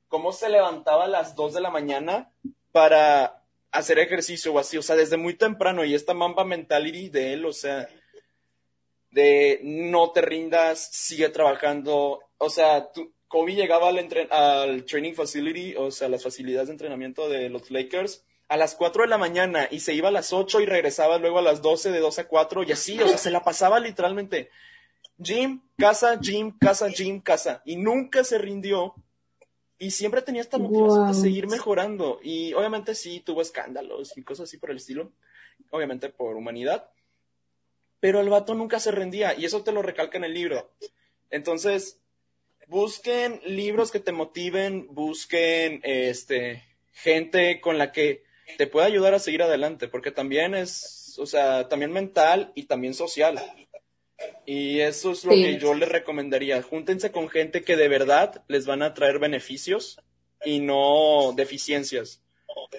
[0.09, 2.33] cómo se levantaba a las 2 de la mañana
[2.71, 7.33] para hacer ejercicio o así, o sea, desde muy temprano y esta mamba mentality de
[7.35, 7.89] él, o sea,
[9.11, 12.91] de no te rindas, sigue trabajando, o sea,
[13.27, 13.99] Kobe llegaba al,
[14.31, 19.03] al training facility, o sea, las facilidades de entrenamiento de los Lakers a las 4
[19.03, 21.91] de la mañana y se iba a las 8 y regresaba luego a las 12,
[21.91, 24.51] de 12 a 4 y así, o sea, se la pasaba literalmente
[25.19, 27.63] gym, casa, gym, casa, gym, casa.
[27.65, 28.95] Y nunca se rindió.
[29.79, 32.21] Y siempre tenía esta motivación de seguir mejorando.
[32.23, 35.13] Y obviamente sí tuvo escándalos y cosas así por el estilo.
[35.71, 36.91] Obviamente por humanidad.
[38.01, 39.35] Pero el vato nunca se rendía.
[39.35, 40.71] Y eso te lo recalca en el libro.
[41.31, 42.01] Entonces,
[42.67, 48.25] busquen libros que te motiven, busquen este gente con la que
[48.57, 52.95] te pueda ayudar a seguir adelante, porque también es o sea, también mental y también
[52.95, 53.41] social.
[54.47, 56.63] Y eso es lo que yo les recomendaría.
[56.63, 60.01] Júntense con gente que de verdad les van a traer beneficios
[60.45, 62.23] y no deficiencias.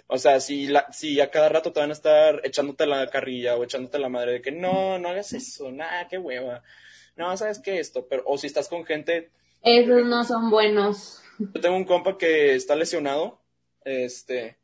[0.08, 3.56] O sea, si, la, si a cada rato te van a estar echándote la carrilla
[3.56, 6.64] o echándote la madre de que no, no hagas eso, nada, qué hueva.
[7.16, 9.30] No, sabes qué esto, pero, o si estás con gente.
[9.62, 11.22] Esos no son buenos.
[11.38, 13.40] Yo tengo un compa que está lesionado,
[13.86, 14.58] este,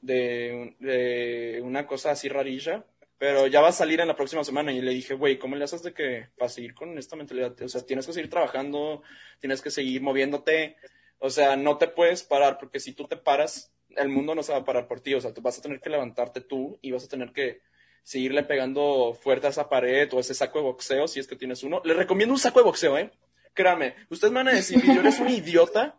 [0.00, 2.84] de, una cosa así rarilla,
[3.18, 5.64] pero ya va a salir en la próxima semana y le dije, güey, ¿cómo le
[5.64, 7.60] haces de que para seguir con esta mentalidad?
[7.62, 9.02] O sea, tienes que seguir trabajando,
[9.40, 10.76] tienes que seguir moviéndote,
[11.18, 14.52] o sea, no te puedes parar porque si tú te paras, el mundo no se
[14.52, 16.92] va a parar por ti, o sea, tú vas a tener que levantarte tú y
[16.92, 17.60] vas a tener que
[18.02, 21.62] seguirle pegando fuerte a esa pared o ese saco de boxeo si es que tienes
[21.62, 21.82] uno.
[21.84, 23.10] Les recomiendo un saco de boxeo, ¿eh?
[23.52, 25.98] Créanme, ustedes me van a decir, yo eres un idiota,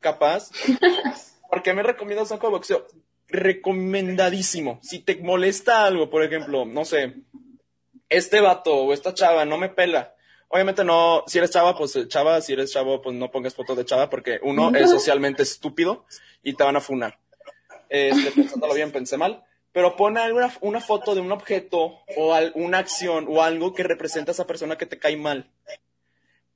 [0.00, 0.50] capaz.
[1.48, 2.86] ¿Por qué me recomiendo un saco de boxeo?
[3.28, 4.78] Recomendadísimo.
[4.82, 7.14] Si te molesta algo, por ejemplo, no sé,
[8.08, 10.14] este vato o esta chava no me pela.
[10.48, 13.84] Obviamente no, si eres chava, pues chava, si eres chavo, pues no pongas fotos de
[13.84, 16.04] chava porque uno es socialmente estúpido
[16.42, 17.18] y te van a funar.
[17.88, 19.44] Este, pensándolo bien, pensé mal.
[19.72, 24.30] Pero pon alguna, una foto de un objeto o una acción o algo que representa
[24.30, 25.50] a esa persona que te cae mal.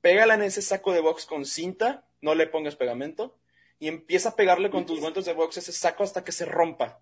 [0.01, 3.37] Pégala en ese saco de box con cinta, no le pongas pegamento,
[3.81, 7.01] y empieza a pegarle con tus guantes de box ese saco hasta que se rompa.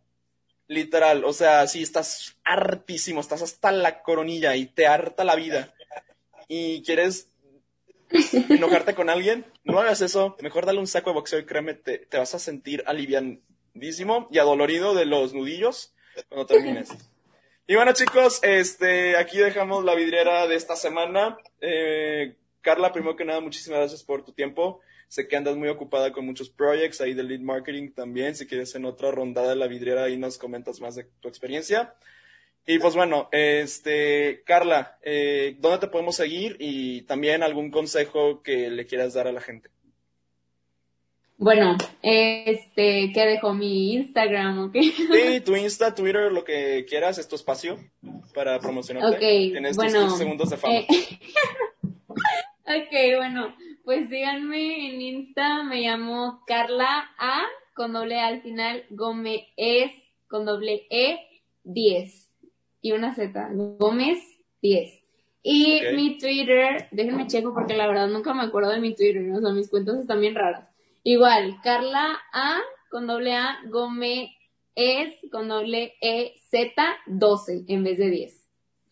[0.69, 5.75] Literal, o sea, si estás hartísimo, estás hasta la coronilla y te harta la vida
[6.47, 7.29] y quieres
[8.49, 10.37] enojarte con alguien, no hagas eso.
[10.41, 14.39] Mejor dale un saco de boxeo y créeme, te, te vas a sentir aliviadísimo y
[14.39, 15.95] adolorido de los nudillos
[16.29, 16.91] cuando termines.
[17.67, 21.37] Y bueno, chicos, este, aquí dejamos la vidriera de esta semana.
[21.61, 24.81] Eh, Carla, primero que nada, muchísimas gracias por tu tiempo.
[25.09, 28.35] Sé que andas muy ocupada con muchos projects ahí de lead marketing también.
[28.35, 31.95] Si quieres en otra rondada de la vidriera ahí nos comentas más de tu experiencia.
[32.67, 36.57] Y pues bueno, este, Carla, eh, ¿dónde te podemos seguir?
[36.59, 39.71] Y también algún consejo que le quieras dar a la gente.
[41.39, 44.77] Bueno, este, ¿qué dejo mi Instagram, ¿ok?
[44.83, 47.79] Sí, tu Insta, Twitter, lo que quieras, es tu espacio
[48.35, 49.23] para promocionarte Ok,
[49.57, 50.75] en estos bueno, segundos de fama.
[50.75, 50.87] eh,
[52.67, 53.55] ok, bueno,
[53.89, 57.41] pues díganme en Insta, me llamo Carla A,
[57.75, 59.45] con doble A al final, Gómez
[60.27, 61.21] con doble E,
[61.65, 62.31] 10
[62.83, 64.19] y una Z, Gómez
[64.61, 64.93] 10.
[65.43, 69.41] Y mi Twitter, déjenme checo porque la verdad nunca me acuerdo de mi Twitter, o
[69.41, 70.69] sea, mis cuentas están bien raras.
[71.03, 72.59] Igual, Carla A
[72.91, 74.29] con doble A, Gómez
[74.75, 76.75] es con doble E Z
[77.07, 78.51] 12 en vez de 10.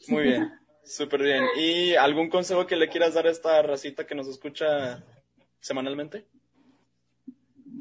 [0.08, 0.52] Muy bien,
[0.86, 1.44] súper bien.
[1.56, 5.04] ¿Y algún consejo que le quieras dar a esta racita que nos escucha
[5.60, 6.26] semanalmente?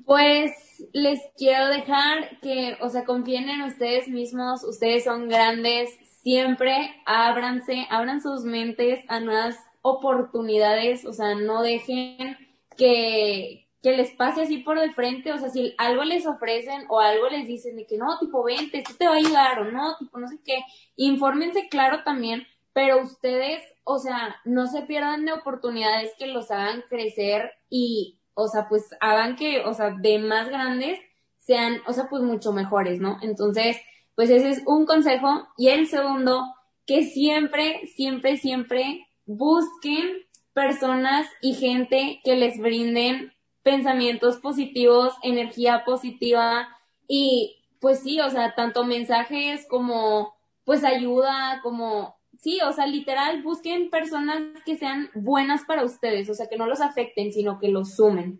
[0.05, 0.51] Pues
[0.93, 5.89] les quiero dejar que, o sea, confíen en ustedes mismos, ustedes son grandes,
[6.21, 12.37] siempre ábranse, abran sus mentes a nuevas oportunidades, o sea, no dejen
[12.75, 16.99] que, que les pase así por de frente, o sea, si algo les ofrecen o
[16.99, 19.95] algo les dicen de que no, tipo, vente, esto te va a ayudar o no,
[19.97, 20.59] tipo, no sé qué,
[20.95, 26.83] infórmense claro también, pero ustedes, o sea, no se pierdan de oportunidades que los hagan
[26.89, 30.99] crecer y, o sea, pues hagan que, o sea, de más grandes
[31.37, 33.17] sean, o sea, pues mucho mejores, ¿no?
[33.21, 33.77] Entonces,
[34.15, 35.47] pues ese es un consejo.
[35.57, 36.43] Y el segundo,
[36.85, 43.31] que siempre, siempre, siempre busquen personas y gente que les brinden
[43.63, 46.67] pensamientos positivos, energía positiva
[47.07, 52.14] y pues sí, o sea, tanto mensajes como pues ayuda, como
[52.45, 56.67] sí, o sea, literal, busquen personas que sean buenas para ustedes, o sea, que no
[56.67, 58.39] los afecten, sino que los sumen.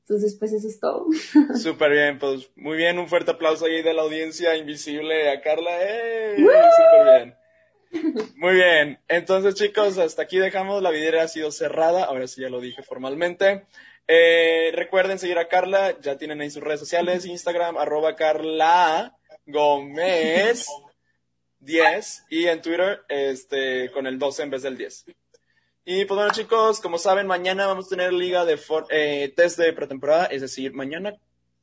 [0.00, 1.06] Entonces, pues eso es todo.
[1.62, 5.70] Súper bien, pues muy bien, un fuerte aplauso ahí de la audiencia invisible a Carla.
[5.82, 6.36] ¡Eh!
[6.38, 8.32] Súper bien.
[8.36, 12.48] Muy bien, entonces chicos, hasta aquí dejamos, la vidriera ha sido cerrada, ahora sí ya
[12.48, 13.66] lo dije formalmente.
[14.08, 20.68] Eh, recuerden seguir a Carla, ya tienen ahí sus redes sociales, Instagram, arroba Carla Gómez
[21.62, 25.06] 10 y en Twitter este, con el 12 en vez del 10.
[25.84, 29.58] Y pues bueno chicos, como saben, mañana vamos a tener liga de for- eh, test
[29.58, 31.14] de pretemporada, es decir, mañana,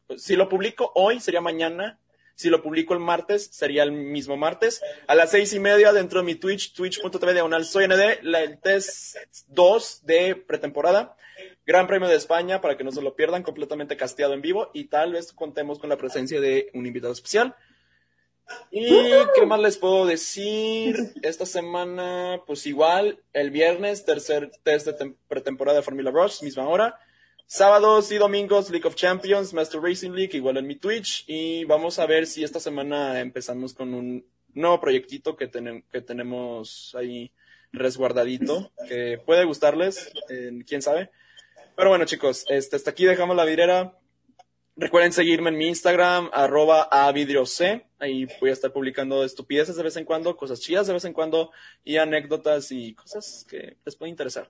[0.08, 2.00] pues, si lo publico hoy sería mañana,
[2.36, 6.20] si lo publico el martes sería el mismo martes, a las seis y media dentro
[6.20, 9.16] de mi Twitch, twitch.tv diagonal soy ND, la, el test
[9.48, 11.16] 2 de pretemporada,
[11.66, 14.86] Gran Premio de España para que no se lo pierdan, completamente casteado en vivo y
[14.86, 17.56] tal vez contemos con la presencia de un invitado especial.
[18.72, 18.88] ¿Y
[19.36, 21.14] qué más les puedo decir?
[21.22, 26.68] Esta semana, pues igual, el viernes, tercer test de tem- pretemporada de Formula Rush, misma
[26.68, 27.00] hora.
[27.48, 31.24] Sábados y domingos, League of Champions, Master Racing League, igual en mi Twitch.
[31.28, 35.50] Y vamos a ver si esta semana empezamos con un nuevo proyectito que,
[35.92, 37.32] que tenemos ahí
[37.72, 40.12] resguardadito, que puede gustarles,
[40.68, 41.10] quién sabe.
[41.76, 43.98] Pero bueno, chicos, este, hasta aquí dejamos la vidriera.
[44.80, 47.14] Recuerden seguirme en mi Instagram, arroba a
[47.46, 47.86] C.
[48.00, 51.12] Ahí voy a estar publicando estupideces de vez en cuando, cosas chidas de vez en
[51.12, 51.52] cuando
[51.84, 54.50] y anécdotas y cosas que les pueden interesar.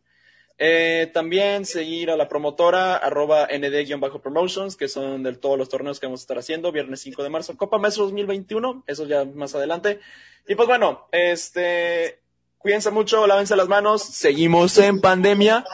[0.59, 6.05] Eh, también seguir a la promotora, arroba nd-promotions, que son de todos los torneos que
[6.05, 9.99] vamos a estar haciendo, viernes 5 de marzo, Copa Mes 2021, eso ya más adelante.
[10.47, 12.19] Y pues bueno, este,
[12.59, 15.65] cuídense mucho, lávense las manos, seguimos en pandemia.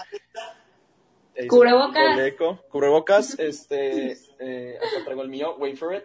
[1.49, 2.33] Cubrebocas.
[2.69, 6.03] Cubrebocas, este, eh, acá traigo el mío, wait for it.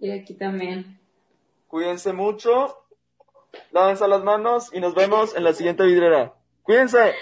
[0.00, 0.98] Y aquí también.
[1.68, 2.76] Cuídense mucho,
[3.72, 6.34] lávense las manos y nos vemos en la siguiente vidriera.
[6.62, 7.14] Cuídense.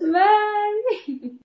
[0.00, 1.32] Bye.